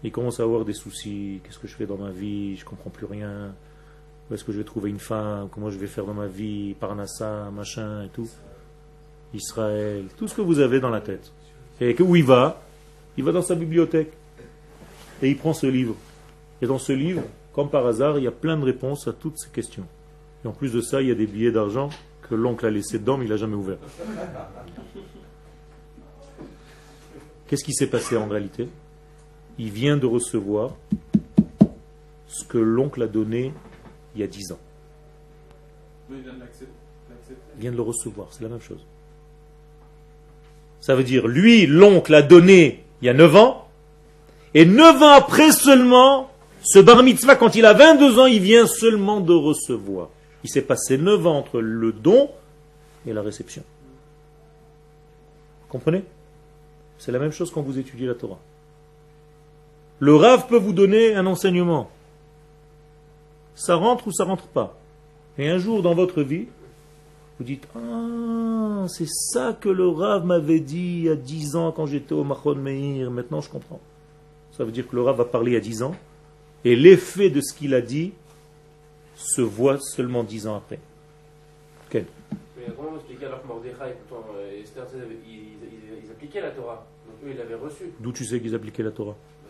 [0.04, 1.42] Il commence à avoir des soucis.
[1.44, 2.58] Qu'est-ce que je fais dans ma vie?
[2.58, 3.54] Je comprends plus rien.
[4.30, 5.48] Où est-ce que je vais trouver une femme?
[5.52, 6.74] Comment je vais faire dans ma vie?
[6.80, 8.30] Parnassa, machin et tout.
[9.34, 11.32] Israël, tout ce que vous avez dans la tête.
[11.80, 12.62] Et où il va?
[13.18, 14.12] Il va dans sa bibliothèque.
[15.22, 15.96] Et il prend ce livre.
[16.62, 19.38] Et dans ce livre, comme par hasard, il y a plein de réponses à toutes
[19.38, 19.86] ces questions.
[20.44, 21.90] Et en plus de ça, il y a des billets d'argent
[22.28, 23.78] que l'oncle a laissé dedans, mais il n'a jamais ouvert.
[27.48, 28.68] Qu'est-ce qui s'est passé en réalité?
[29.58, 30.76] Il vient de recevoir
[32.28, 33.54] ce que l'oncle a donné
[34.16, 34.60] il y a dix ans.
[36.10, 36.18] Il
[37.58, 38.86] vient de le recevoir, c'est la même chose.
[40.80, 43.68] Ça veut dire, lui, l'oncle a donné il y a neuf ans,
[44.54, 46.32] et neuf ans après seulement,
[46.64, 50.10] ce bar mitzvah, quand il a 22 ans, il vient seulement de recevoir.
[50.44, 52.30] Il s'est passé neuf ans entre le don
[53.06, 53.64] et la réception.
[55.70, 56.04] Comprenez?
[56.98, 58.40] C'est la même chose quand vous étudiez la Torah.
[60.02, 61.92] Le Rav peut vous donner un enseignement.
[63.54, 64.76] Ça rentre ou ça rentre pas.
[65.38, 66.48] Et un jour dans votre vie,
[67.38, 71.72] vous dites Ah, c'est ça que le Rav m'avait dit il y a dix ans
[71.72, 73.12] quand j'étais au Machon Meir.
[73.12, 73.80] Maintenant je comprends.
[74.58, 75.96] Ça veut dire que le Rav va parler il y a dix ans.
[76.66, 78.12] Et l'effet de ce qu'il a dit
[79.14, 80.80] se voit seulement dix ans après.
[81.94, 84.88] Mais comment expliquer alors que Mordechai, pourtant, euh, Esther,
[85.28, 86.88] ils appliquaient la Torah
[88.00, 89.16] D'où tu sais qu'ils appliquaient la Torah?
[89.16, 89.41] ah,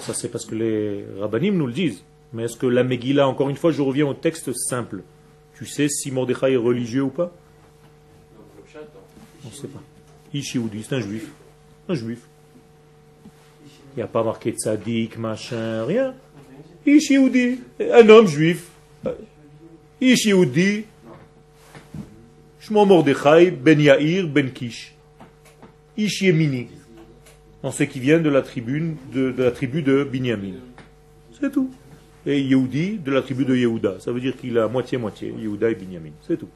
[0.00, 2.02] Ça c'est parce que les rabbinim nous le disent.
[2.32, 5.02] Mais est-ce que la Megillah, encore une fois, je reviens au texte simple.
[5.56, 7.32] Tu sais si Mordechai est religieux ou pas?
[9.44, 9.82] On ne sait pas.
[10.32, 11.30] Ishioudi, c'est un juif.
[11.88, 12.20] Un juif.
[13.94, 16.14] Il n'y a pas marqué tzaddik, machin, rien.
[16.86, 18.68] Ishioudi, un homme juif.
[20.00, 20.84] Ishioudi,
[22.60, 24.94] Shmo Mordechai, Ben Yair, Ben Kish.
[25.96, 26.68] Ishiemini.
[27.62, 30.54] On sait qu'il vient de la, tribu de, la tribu de Binyamin.
[31.40, 31.70] C'est tout.
[32.26, 34.00] Et Yehudi de la tribu de Yehuda.
[34.00, 36.10] Ça veut dire qu'il a moitié-moitié, Yehuda et Binyamin.
[36.26, 36.48] C'est tout.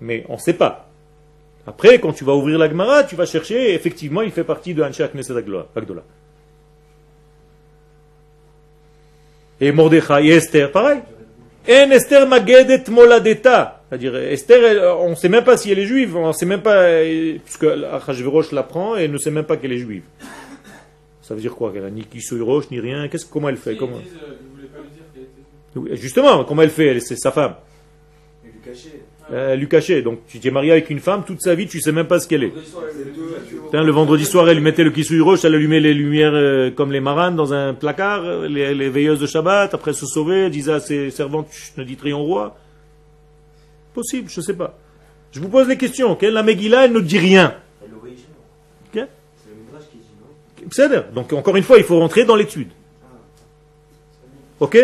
[0.00, 0.90] Mais on ne sait pas.
[1.66, 4.82] Après, quand tu vas ouvrir la Gemara, tu vas chercher, effectivement, il fait partie de
[4.82, 6.02] Hanshak Knesset Agdola.
[9.60, 11.00] Et Mordechai et Esther, pareil.
[11.68, 13.81] En Esther Magedet Moladeta.
[13.92, 16.62] C'est-à-dire, Esther, on ne sait même pas si elle est juive, on ne sait même
[16.62, 17.02] pas,
[17.44, 20.04] puisque Achashverosh l'apprend et elle ne sait même pas qu'elle est juive.
[21.20, 22.06] Ça veut dire quoi Qu'elle n'a ni
[22.40, 23.06] roche ni rien?
[23.08, 23.76] Qu'est-ce, Comment elle fait?
[23.76, 23.98] Comment...
[25.90, 27.00] Justement, comment elle fait?
[27.00, 27.56] C'est sa femme.
[28.42, 29.02] Elle lui cachait.
[29.30, 30.00] Elle lui cachait.
[30.00, 32.18] Donc, tu t'es marié avec une femme toute sa vie, tu ne sais même pas
[32.18, 32.54] ce qu'elle est.
[33.74, 36.92] Le vendredi soir, elle lui mettait le kisui roche, elle allumait les lumières euh, comme
[36.92, 40.80] les maranes dans un placard, les, veilleuses de Shabbat, après se sauver, elle disait à
[40.80, 42.56] ses servantes, ne dites rien au roi.
[43.94, 44.78] Possible, je ne sais pas.
[45.32, 46.16] Je vous pose les questions.
[46.20, 47.54] La Megillah, elle ne dit rien.
[48.90, 49.06] Okay?
[51.12, 52.68] Donc, encore une fois, il faut rentrer dans l'étude.
[54.60, 54.78] Ok?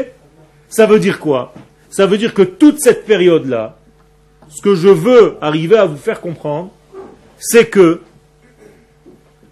[0.68, 1.54] Ça veut dire quoi?
[1.90, 3.78] Ça veut dire que toute cette période-là,
[4.48, 6.70] ce que je veux arriver à vous faire comprendre,
[7.38, 8.02] c'est que,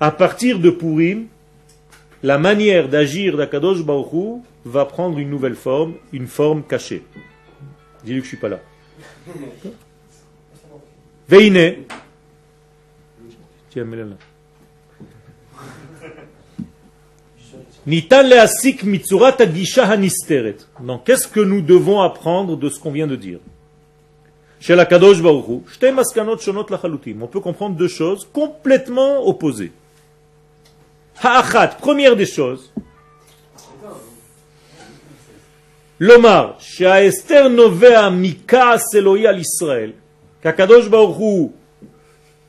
[0.01, 1.27] à partir de Purim,
[2.23, 7.03] la manière d'agir d'Akadosh Baruch va prendre une nouvelle forme, une forme cachée.
[8.05, 8.61] Dis-lui que je ne suis pas là.
[11.29, 11.85] Veine.
[13.71, 14.05] Tiens, là.
[20.81, 23.39] Donc, qu'est-ce que nous devons apprendre de ce qu'on vient de dire?
[27.21, 29.73] On peut comprendre deux choses complètement opposées.
[31.23, 32.73] Ha'achat, première des choses.
[36.01, 39.95] Esther novea mika seloi al Israël.
[40.43, 41.51] Qu'Akadosh Baruch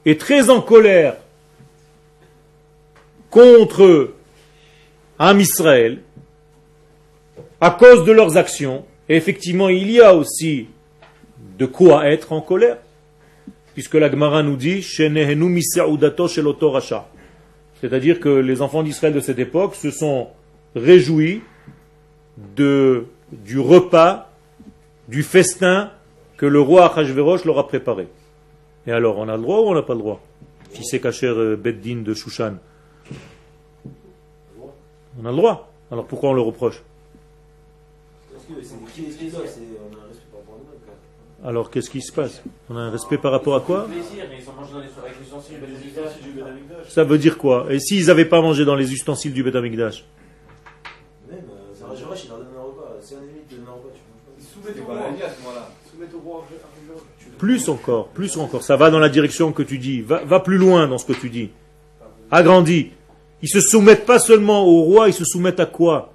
[0.06, 1.18] est très en colère
[3.30, 4.14] contre
[5.20, 6.00] Am Israël
[7.60, 8.86] à cause de leurs actions.
[9.10, 10.68] Et effectivement, il y a aussi
[11.58, 12.78] de quoi être en colère,
[13.74, 14.84] puisque la Gemara nous dit
[17.80, 20.28] c'est-à-dire que les enfants d'Israël de cette époque se sont
[20.76, 21.41] réjouis
[22.56, 24.32] de, du repas,
[25.08, 25.92] du festin
[26.38, 28.08] que le roi Achashverosh leur a préparé.
[28.86, 30.22] Et alors, on a le droit ou on n'a pas le droit?
[30.72, 32.58] Fils et Kacher euh, Beddin de Shushan.
[35.20, 35.72] On a le droit.
[35.92, 36.84] Alors pourquoi on le reproche?
[41.44, 42.42] Alors qu'est-ce qui se passe?
[42.70, 43.88] On a un respect par rapport à quoi?
[46.90, 47.68] Ça veut dire quoi?
[47.70, 50.06] Et s'ils n'avaient pas mangé dans les ustensiles du Betamikdash
[57.38, 58.64] plus encore, plus encore.
[58.64, 60.02] Ça va dans la direction que tu dis.
[60.02, 61.52] Va, plus loin dans ce que tu dis.
[62.32, 62.92] Agrandis.
[63.42, 66.14] Ils se soumettent pas seulement au roi, ils se soumettent à quoi?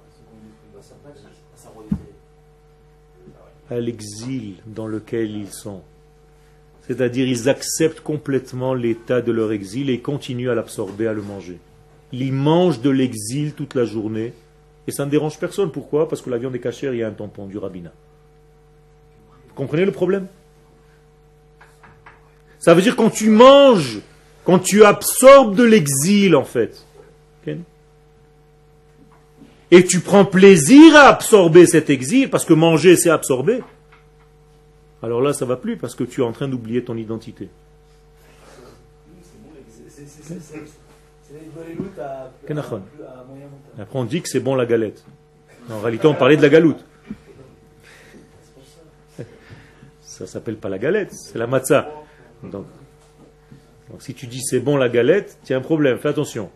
[3.71, 5.81] À l'exil dans lequel ils sont.
[6.85, 11.59] C'est-à-dire ils acceptent complètement l'état de leur exil et continuent à l'absorber, à le manger.
[12.11, 14.33] Ils mangent de l'exil toute la journée
[14.85, 15.71] et ça ne dérange personne.
[15.71, 16.09] Pourquoi?
[16.09, 17.93] Parce que la viande est cachée, il y a un tampon du rabbinat.
[19.47, 20.27] Vous comprenez le problème?
[22.63, 23.99] Ça veut dire quand tu manges,
[24.45, 26.85] quand tu absorbes de l'exil en fait,
[29.69, 33.61] et tu prends plaisir à absorber cet exil, parce que manger c'est absorber,
[35.01, 37.49] alors là ça va plus parce que tu es en train d'oublier ton identité.
[43.77, 45.03] Après on dit que c'est bon la galette.
[45.69, 46.85] En réalité on parlait de la galoute.
[50.01, 51.89] Ça s'appelle pas la galette, c'est la matzah.
[52.51, 52.65] Donc,
[53.99, 56.49] si tu dis c'est bon la galette, tu as un problème, fais attention.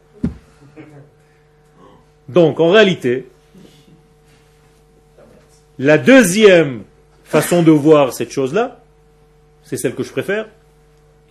[2.27, 3.27] Donc, en réalité,
[5.79, 6.83] la deuxième
[7.23, 8.81] façon de voir cette chose-là,
[9.63, 10.47] c'est celle que je préfère.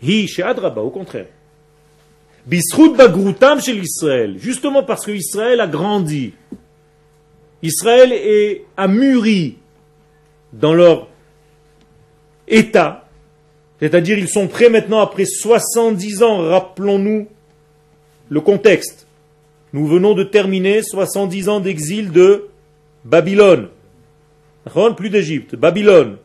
[0.02, 1.26] Hi Adraba, au contraire.
[2.46, 4.36] Bisrut bagrutam chez l'Israël.
[4.38, 6.32] Justement parce que Israël a grandi.
[7.62, 9.56] Israël est, a mûri
[10.52, 11.08] dans leur
[12.46, 13.05] état.
[13.80, 17.28] C'est-à-dire, ils sont prêts maintenant, après 70 ans, rappelons-nous
[18.28, 19.06] le contexte.
[19.72, 22.48] Nous venons de terminer 70 ans d'exil de
[23.04, 23.68] Babylone.
[24.96, 26.16] Plus d'Égypte, Babylone.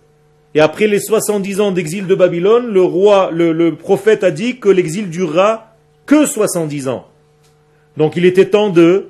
[0.54, 4.70] Et après les 70 ans d'exil de Babylone, le roi, le, prophète a dit que
[4.70, 5.76] l'exil durera
[6.06, 7.08] que 70 ans.
[7.98, 9.08] Donc il était temps de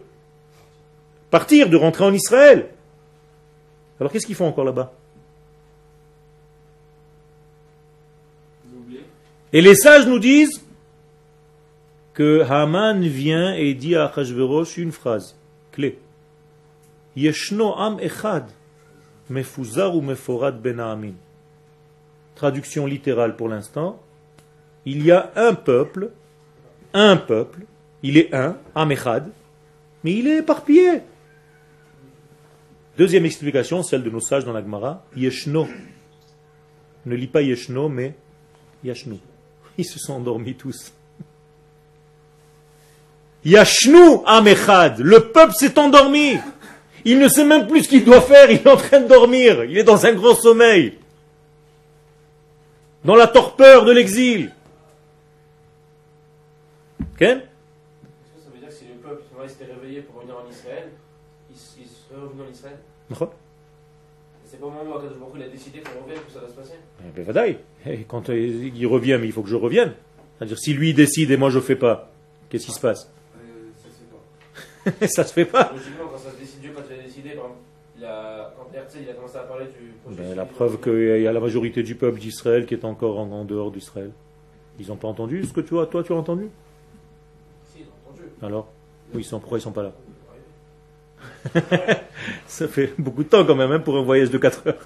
[1.32, 2.68] partir, de rentrer en Israël.
[4.00, 4.94] Alors qu'est-ce qu'ils font encore là-bas?
[9.54, 10.64] Et les sages nous disent
[12.14, 15.36] que Haman vient et dit à Achashverosh une phrase
[15.72, 15.99] clé.
[17.16, 18.45] Yeshno am echad,
[19.30, 21.14] mefuzar ou meforad ben amin.
[22.36, 24.02] Traduction littérale pour l'instant.
[24.86, 26.12] Il y a un peuple,
[26.93, 27.62] un peuple,
[28.04, 29.30] il est un, am echad,
[30.04, 31.02] mais il est éparpillé.
[32.97, 35.68] Deuxième explication, celle de nos sages dans la Gemara, Yeshno.
[37.06, 38.16] Ne lis pas Yeshno, mais
[38.84, 39.18] Yashnu.
[39.82, 40.93] Ils se sont endormis tous.
[43.43, 44.99] Yashnu Amechad.
[44.99, 46.38] Le peuple s'est endormi.
[47.03, 48.51] Il ne sait même plus ce qu'il doit faire.
[48.51, 49.63] Il est en train de dormir.
[49.63, 50.99] Il est dans un grand sommeil.
[53.03, 54.51] Dans la torpeur de l'exil.
[57.13, 57.21] Ok?
[57.21, 57.34] Ça
[58.53, 60.89] veut dire que si le peuple s'était réveillé pour venir en Israël,
[61.49, 62.77] il, serait revenu en Israël?
[64.62, 66.76] Pas au moment où Akadosh il a décidé qu'on revienne que ça va se passer
[67.03, 67.55] eh ben,
[67.88, 69.93] eh, Quand euh, il revient, mais il faut que je revienne.
[70.38, 72.12] C'est-à-dire, si lui décide et moi je ne fais pas,
[72.49, 73.12] qu'est-ce qui se passe?
[75.07, 75.72] Ça se fait pas.
[75.76, 77.32] Logiquement, quand ça se décide, Dieu, quand il a décidé,
[77.97, 81.34] il a, quand il a commencé à parler du ben, La preuve qu'il y a
[81.34, 84.12] la majorité du peuple d'Israël qui est encore en, dehors d'Israël.
[84.80, 86.49] Ils n'ont pas entendu ce que tu as, toi tu as entendu?
[87.72, 88.28] Si, ils ont entendu.
[88.41, 88.72] Alors?
[89.14, 89.93] Oui, ils sont, pourquoi ils ne sont pas là?
[92.47, 94.86] Ça fait beaucoup de temps quand même hein, pour un voyage de 4 heures,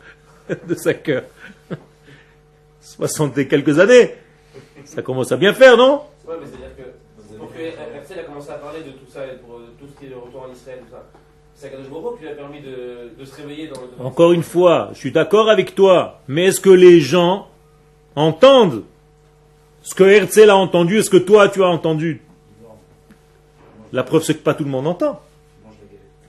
[0.68, 1.24] de 5 heures.
[2.82, 4.14] 60 et quelques années.
[4.86, 6.02] Ça commence à bien faire, non?
[6.28, 9.38] Ouais, mais c'est-à-dire que pour que Herzl a commencé à parler de tout ça, et
[9.38, 11.04] pour tout ce qui est le retour en Israël, tout ça.
[11.56, 14.06] C'est Akadosh Baruch qui lui a permis de, de, se réveiller dans le.
[14.06, 17.48] Encore une fois, je suis d'accord avec toi, mais est-ce que les gens
[18.16, 18.84] entendent
[19.82, 22.22] ce que Herzl a entendu et ce que toi tu as entendu?
[23.94, 25.22] La preuve, c'est que pas tout le monde entend.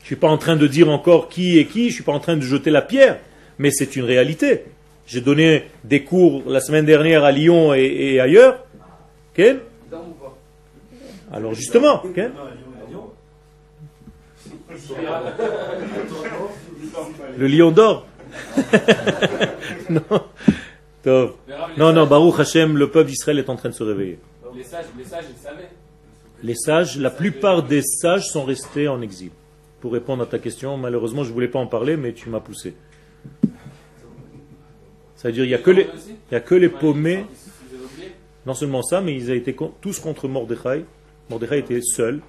[0.06, 2.04] Je ne suis pas en train de dire encore qui est qui, je ne suis
[2.04, 3.18] pas en train de jeter la pierre,
[3.58, 4.62] mais c'est une réalité.
[5.04, 8.64] J'ai donné des cours la semaine dernière à Lyon et, ailleurs.
[11.32, 12.04] Alors justement,
[17.36, 18.06] le lion dort.
[19.90, 20.02] non.
[21.76, 24.20] non, non, Baruch Hashem, le peuple d'Israël est en train de se réveiller.
[24.54, 25.70] Les sages, les sages, ils savaient.
[26.44, 29.32] Les sages, la plupart des sages sont restés en exil.
[29.86, 32.40] Pour répondre à ta question, malheureusement, je ne voulais pas en parler, mais tu m'as
[32.40, 32.74] poussé.
[35.14, 35.86] C'est-à-dire, il n'y a, que les,
[36.32, 37.24] a que les paumés.
[38.46, 40.84] Non seulement ça, mais ils ont été tous contre Mordechai.
[41.30, 42.20] Mordechai était seul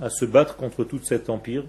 [0.00, 1.64] à se battre contre tout cet empire.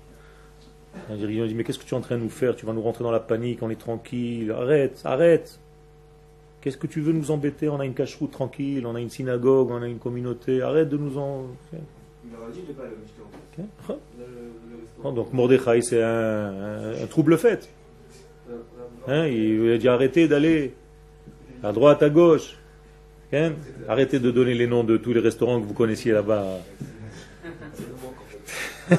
[1.09, 2.55] Ils ont dit, mais qu'est-ce que tu es en train de nous faire?
[2.55, 4.51] Tu vas nous rentrer dans la panique, on est tranquille.
[4.51, 5.59] Arrête, arrête.
[6.61, 7.67] Qu'est-ce que tu veux nous embêter?
[7.67, 10.61] On a une cache-route tranquille, on a une synagogue, on a une communauté.
[10.61, 11.47] Arrête de nous en...
[15.03, 17.69] donc Mordechai, c'est un, trouble fait.
[19.07, 20.73] Hein, il a dit arrêtez d'aller
[21.63, 22.57] à droite, à gauche.
[23.33, 23.53] Hein,
[23.87, 26.59] arrêtez de donner les noms de tous les restaurants que vous connaissiez là-bas.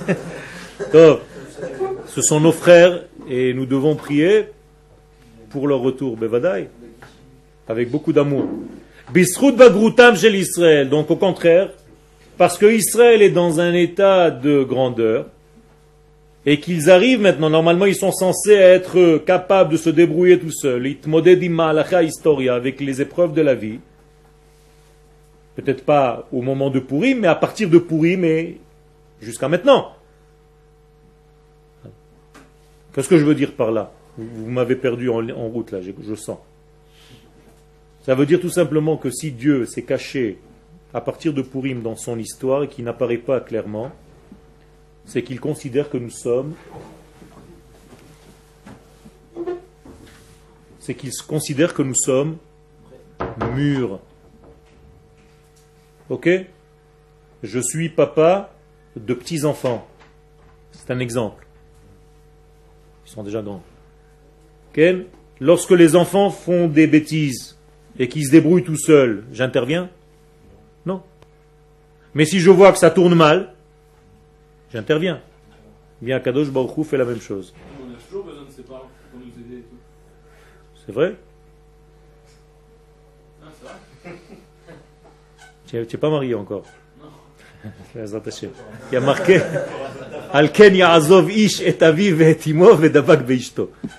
[2.07, 4.46] ce sont nos frères et nous devons prier
[5.51, 6.68] pour leur retour, Bevadai,
[7.68, 8.46] avec beaucoup d'amour.
[10.16, 10.88] Chez l'Israël.
[10.88, 11.70] Donc au contraire,
[12.36, 15.26] parce que Israël est dans un état de grandeur
[16.51, 20.86] et qu'ils arrivent maintenant, normalement ils sont censés être capables de se débrouiller tout seuls,
[20.86, 23.80] historia avec les épreuves de la vie.
[25.57, 28.59] Peut-être pas au moment de Purim, mais à partir de Purim et
[29.20, 29.92] jusqu'à maintenant.
[32.94, 33.92] Qu'est-ce que je veux dire par là?
[34.16, 36.38] Vous, m'avez perdu en, route là, je, sens.
[38.07, 40.38] Ça veut dire tout simplement que si Dieu s'est caché
[40.94, 43.92] à partir de Purim dans son histoire et qui n'apparaît pas clairement,
[45.09, 46.54] c'est qu'il considère que nous sommes
[50.78, 52.36] c'est qu'il considère que nous sommes
[53.54, 54.00] mûrs.
[56.09, 56.28] Ok?
[57.42, 58.54] Je suis papa
[58.96, 59.86] de petits-enfants.
[60.72, 61.46] C'est un exemple.
[63.06, 63.62] Ils sont déjà dans.
[65.40, 67.59] Lorsque les enfants font des bêtises
[67.98, 69.90] et qu'ils se débrouillent tout seuls, j'interviens?
[70.86, 71.02] Non.
[72.14, 73.54] Mais si je vois que ça tourne mal,
[74.73, 75.21] j'interviens.
[76.01, 77.53] Bien, Kadosh Baruch fait la même chose.
[77.81, 79.64] On a toujours besoin de ses parents pour nous aider
[80.87, 81.16] C'est vrai
[85.66, 86.64] Tu n'es pas marié encore
[87.95, 89.41] il y a marqué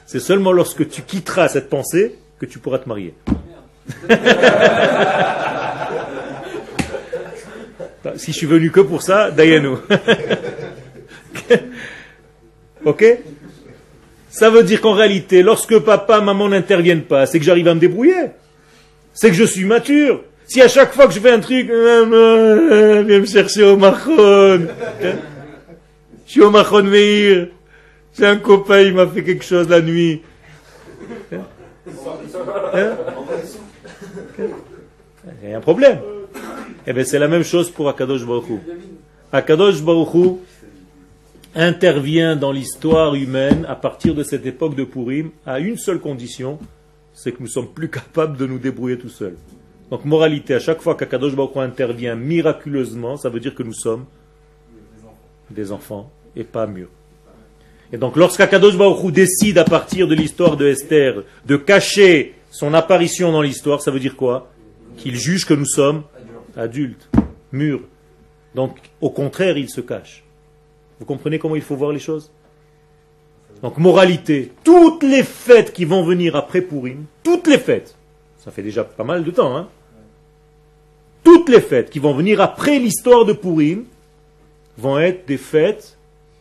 [0.06, 3.14] C'est seulement lorsque tu quitteras cette pensée que tu pourras te marier.
[8.18, 9.70] si je suis venu que pour ça, Dayanu.
[12.86, 13.05] ok?
[14.30, 17.80] Ça veut dire qu'en réalité, lorsque papa, maman n'interviennent pas, c'est que j'arrive à me
[17.80, 18.32] débrouiller.
[19.14, 20.24] C'est que je suis mature.
[20.47, 24.68] Si à chaque fois que je fais un truc, viens me chercher au Machon.
[25.01, 27.47] Je suis au Machon Meir.
[28.18, 30.22] J'ai un copain, il m'a fait quelque chose la nuit.
[31.32, 31.38] Hein?
[35.41, 35.99] Il y a un problème.
[36.90, 38.58] Eh bien, c'est la même chose pour Akadosh Baruch Hu.
[39.32, 40.30] Akadosh Baruch Hu
[41.54, 46.58] intervient dans l'histoire humaine à partir de cette époque de Purim à une seule condition,
[47.14, 49.36] c'est que nous sommes plus capables de nous débrouiller tout seuls.
[49.92, 54.06] Donc, moralité, à chaque fois qu'Akadosh Baruch intervient miraculeusement, ça veut dire que nous sommes
[55.52, 56.90] des enfants et pas mûrs.
[57.94, 63.32] Et donc, lorsqu'Akadosh Baruch décide à partir de l'histoire de Esther de cacher son apparition
[63.32, 64.52] dans l'histoire, ça veut dire quoi?
[64.98, 66.02] Qu'il juge que nous sommes
[66.60, 67.10] adultes,
[67.51, 67.82] mûrs.
[68.55, 70.24] Donc, au contraire, il se cache.
[70.99, 72.32] Vous comprenez comment il faut voir les choses?
[73.62, 77.95] Donc, moralité, toutes les fêtes qui vont venir après Purim, toutes les fêtes,
[78.38, 79.68] ça fait déjà pas mal de temps, hein
[81.24, 83.86] toutes les fêtes qui vont venir après l'histoire de Purim
[84.78, 85.97] vont être des fêtes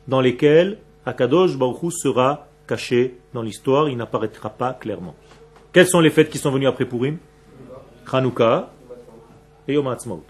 [0.07, 5.15] dans lesquelles Akadosh Baruch sera caché dans l'histoire, il n'apparaîtra pas clairement.
[5.73, 7.19] Quelles sont les fêtes qui sont venues après Purim?
[8.11, 8.71] Hanouka
[9.75, 10.25] Yom Ha'atzmaut.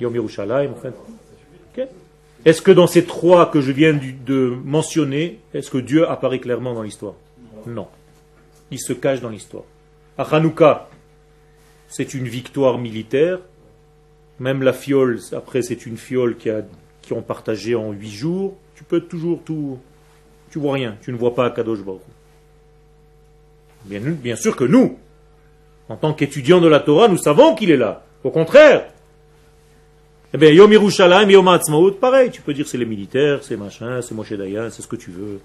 [0.00, 0.94] Yom Yerushalayim, en fait.
[2.44, 6.74] Est-ce que dans ces trois que je viens de mentionner, est-ce que Dieu apparaît clairement
[6.74, 7.14] dans l'histoire?
[7.66, 7.88] Non.
[8.70, 9.64] Il se cache dans l'histoire.
[10.18, 10.90] À Hanouka,
[11.88, 13.38] c'est une victoire militaire.
[14.40, 16.62] Même la fiole, après, c'est une fiole qui, a,
[17.00, 18.56] qui ont partagé en huit jours.
[18.74, 19.78] Tu peux toujours tout.
[20.50, 20.96] Tu vois rien.
[21.00, 22.02] Tu ne vois pas Kadosh Baruch.
[23.86, 24.98] Bien sûr que nous,
[25.88, 28.04] en tant qu'étudiants de la Torah, nous savons qu'il est là.
[28.22, 28.90] Au contraire.
[30.32, 32.30] Eh bien, Yom Yerushalayim, Yom Ha'atzmaut, pareil.
[32.30, 35.10] Tu peux dire c'est les militaires, c'est machin, c'est Moshe Dayan, c'est ce que tu
[35.10, 35.40] veux.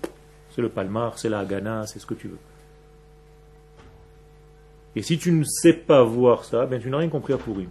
[0.55, 2.39] C'est le Palmar, c'est la Hagana, c'est ce que tu veux.
[4.95, 7.69] Et si tu ne sais pas voir ça, ben tu n'as rien compris à Purim.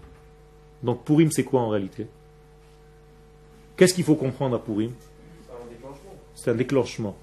[0.82, 2.06] Donc Purim, c'est quoi en réalité?
[3.76, 4.92] Qu'est-ce qu'il faut comprendre à Purim?
[6.34, 7.16] C'est un déclenchement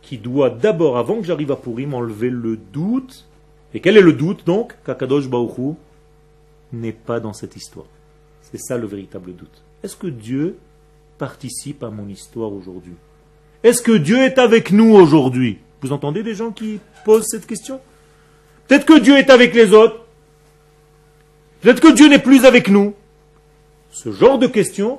[0.00, 3.26] qui doit d'abord, avant que j'arrive à Purim, enlever le doute.
[3.74, 5.76] Et quel est le doute donc Kakadosh Baruchou
[6.72, 7.86] n'est pas dans cette histoire?
[8.42, 9.62] C'est ça le véritable doute.
[9.82, 10.58] Est-ce que Dieu
[11.18, 12.94] participe à mon histoire aujourd'hui?
[13.62, 15.58] Est-ce que Dieu est avec nous aujourd'hui?
[15.82, 17.80] Vous entendez des gens qui posent cette question?
[18.66, 20.04] Peut-être que Dieu est avec les autres.
[21.60, 22.94] Peut-être que Dieu n'est plus avec nous.
[23.90, 24.98] Ce genre de questions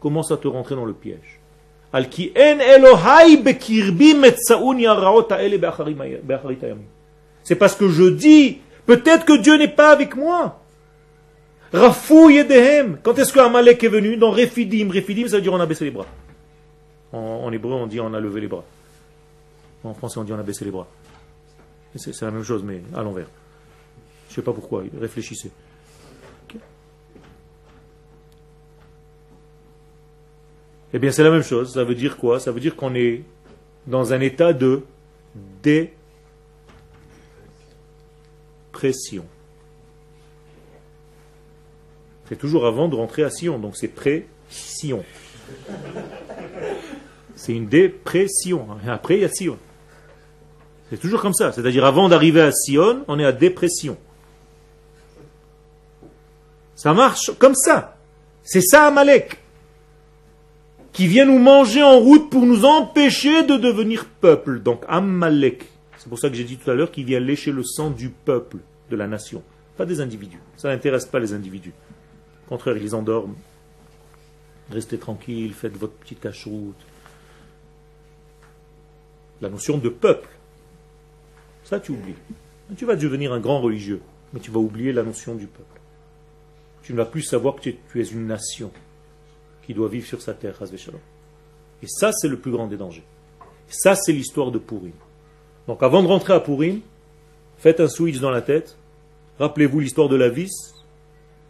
[0.00, 1.40] commence à te rentrer dans le piège.
[7.44, 10.60] C'est parce que je dis, peut-être que Dieu n'est pas avec moi.
[11.72, 12.98] Rafou Yedehem.
[13.02, 14.88] Quand est-ce qu'Amalek est venu Dans Refidim.
[14.90, 16.06] Refidim, ça veut dire on a baissé les bras.
[17.12, 18.64] En, hébreu, on dit on a levé les bras.
[19.84, 20.88] En français, on dit on a baissé les bras.
[21.96, 23.28] C'est la même chose, mais à l'envers.
[24.28, 25.50] Je ne sais pas pourquoi, réfléchissez.
[30.92, 31.74] Eh bien, c'est la même chose.
[31.74, 32.40] Ça veut dire quoi?
[32.40, 33.22] Ça veut dire qu'on est
[33.86, 34.82] dans un état de
[42.28, 45.04] C'est toujours avant de rentrer à Sion, donc c'est pré-Sion.
[47.36, 48.66] C'est une dépression.
[48.86, 49.58] Après, il y a Sion.
[50.90, 51.52] C'est toujours comme ça.
[51.52, 53.96] C'est-à-dire, avant d'arriver à Sion, on est à dépression.
[56.74, 57.96] Ça marche comme ça.
[58.42, 59.38] C'est ça Amalek.
[60.92, 64.60] Qui vient nous manger en route pour nous empêcher de devenir peuple.
[64.60, 65.64] Donc Amalek.
[65.98, 68.10] C'est pour ça que j'ai dit tout à l'heure qu'il vient lécher le sang du
[68.10, 68.58] peuple,
[68.90, 69.42] de la nation.
[69.76, 70.40] Pas des individus.
[70.56, 71.72] Ça n'intéresse pas les individus.
[72.46, 73.36] Au contraire, ils endorment.
[74.70, 76.80] Restez tranquille, faites votre petite cache-route.
[79.40, 80.28] La notion de peuple,
[81.64, 82.14] ça, tu oublies.
[82.76, 84.00] Tu vas devenir un grand religieux,
[84.32, 85.80] mais tu vas oublier la notion du peuple.
[86.82, 88.70] Tu ne vas plus savoir que tu es une nation
[89.66, 90.58] qui doit vivre sur sa terre,
[91.82, 93.04] Et ça, c'est le plus grand des dangers.
[93.68, 94.92] ça, c'est l'histoire de Purim.
[95.66, 96.80] Donc, avant de rentrer à Purim,
[97.58, 98.76] faites un switch dans la tête.
[99.38, 100.74] Rappelez-vous l'histoire de la vis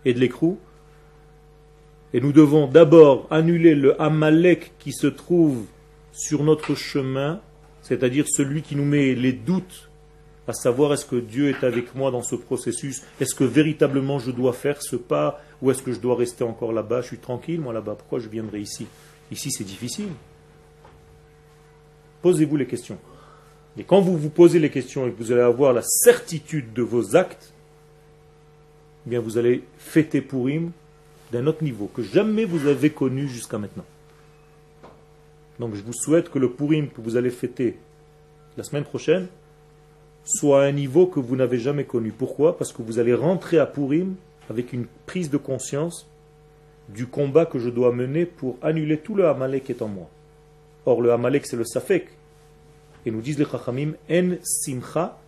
[0.05, 0.59] et de l'écrou.
[2.12, 5.65] Et nous devons d'abord annuler le Amalek qui se trouve
[6.12, 7.41] sur notre chemin,
[7.83, 9.91] c'est-à-dire celui qui nous met les doutes
[10.47, 14.31] à savoir est-ce que Dieu est avec moi dans ce processus, est-ce que véritablement je
[14.31, 17.61] dois faire ce pas, ou est-ce que je dois rester encore là-bas, je suis tranquille
[17.61, 18.87] moi là-bas, pourquoi je viendrai ici?
[19.33, 20.11] Ici c'est difficile.
[22.21, 22.99] Posez-vous les questions.
[23.79, 26.83] Et quand vous vous posez les questions et que vous allez avoir la certitude de
[26.83, 27.53] vos actes,
[29.07, 30.70] eh bien vous allez fêter Purim
[31.33, 33.85] d'un autre niveau que jamais vous avez connu jusqu'à maintenant.
[35.59, 37.77] Donc je vous souhaite que le Purim que vous allez fêter
[38.57, 39.27] la semaine prochaine
[40.25, 42.11] soit à un niveau que vous n'avez jamais connu.
[42.11, 42.57] Pourquoi?
[42.57, 44.14] Parce que vous allez rentrer à Purim
[44.49, 46.07] avec une prise de conscience
[46.89, 50.09] du combat que je dois mener pour annuler tout le Amalek qui est en moi.
[50.87, 52.09] Or, le Amalek, c'est le Safek.
[53.07, 55.19] Et nous disent les Chachamim, En simcha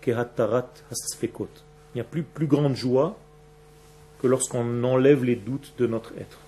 [0.00, 1.48] kehatarat hasfekot.
[1.94, 3.18] Il n'y a plus plus grande joie
[4.20, 6.38] que lorsqu'on enlève les doutes de notre être.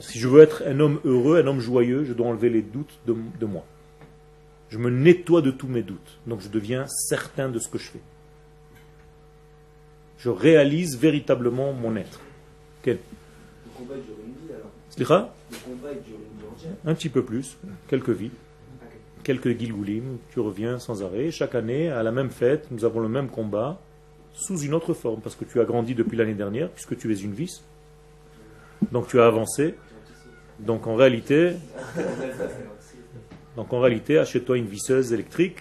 [0.00, 2.98] Si je veux être un homme heureux, un homme joyeux, je dois enlever les doutes
[3.06, 3.64] de moi.
[4.72, 6.18] Je me nettoie de tous mes doutes.
[6.26, 8.00] Donc je deviens certain de ce que je fais.
[10.16, 12.20] Je réalise véritablement mon être.
[12.82, 12.96] Quel?
[12.96, 14.70] Le combat dure une vie alors.
[15.50, 17.58] Le combat dure une vie Un petit peu plus,
[17.88, 18.30] quelques vies.
[19.24, 21.30] Quelques gilgoulim, tu reviens sans arrêt.
[21.30, 23.80] Chaque année, à la même fête, nous avons le même combat,
[24.32, 27.16] sous une autre forme, parce que tu as grandi depuis l'année dernière, puisque tu es
[27.16, 27.62] une vis.
[28.90, 29.74] Donc tu as avancé.
[30.58, 31.52] Donc en réalité,
[33.56, 35.58] Donc en réalité, achète-toi une visseuse électrique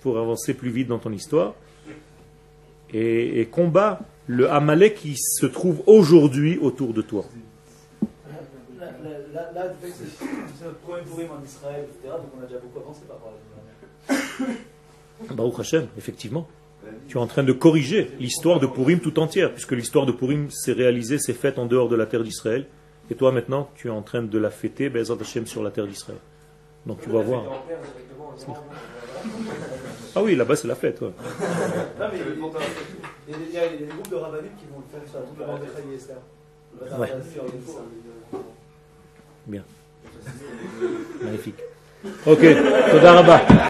[0.00, 1.54] pour avancer plus vite dans ton histoire
[2.92, 7.24] et, combat le Amalek qui se trouve aujourd'hui autour de toi.
[9.36, 12.14] Là, là c'est notre premier pourim en Israël, etc.
[12.14, 13.32] Donc on a déjà beaucoup avancé par rapport
[14.08, 14.14] à
[15.28, 16.48] la Baruch Hashem, effectivement.
[17.08, 20.50] Tu es en train de corriger l'histoire de Purim tout entière, puisque l'histoire de Purim
[20.50, 22.66] s'est réalisée, s'est faite en dehors de la terre d'Israël.
[23.10, 25.86] Et toi maintenant, tu es en train de la fêter, Bezat Hashem, sur la terre
[25.86, 26.18] d'Israël.
[26.86, 27.44] Donc tu vas voir.
[30.14, 31.02] Ah oui, là-bas c'est la fête.
[31.02, 31.10] Ouais.
[33.28, 35.94] il, y a, des groupes de rabbinim qui vont le faire sur la la et
[35.94, 36.16] Esther.
[36.98, 37.10] Ouais.
[39.46, 39.64] Bien.
[41.22, 41.62] Magnifique.
[42.26, 42.40] Ok,
[42.90, 43.68] Toda.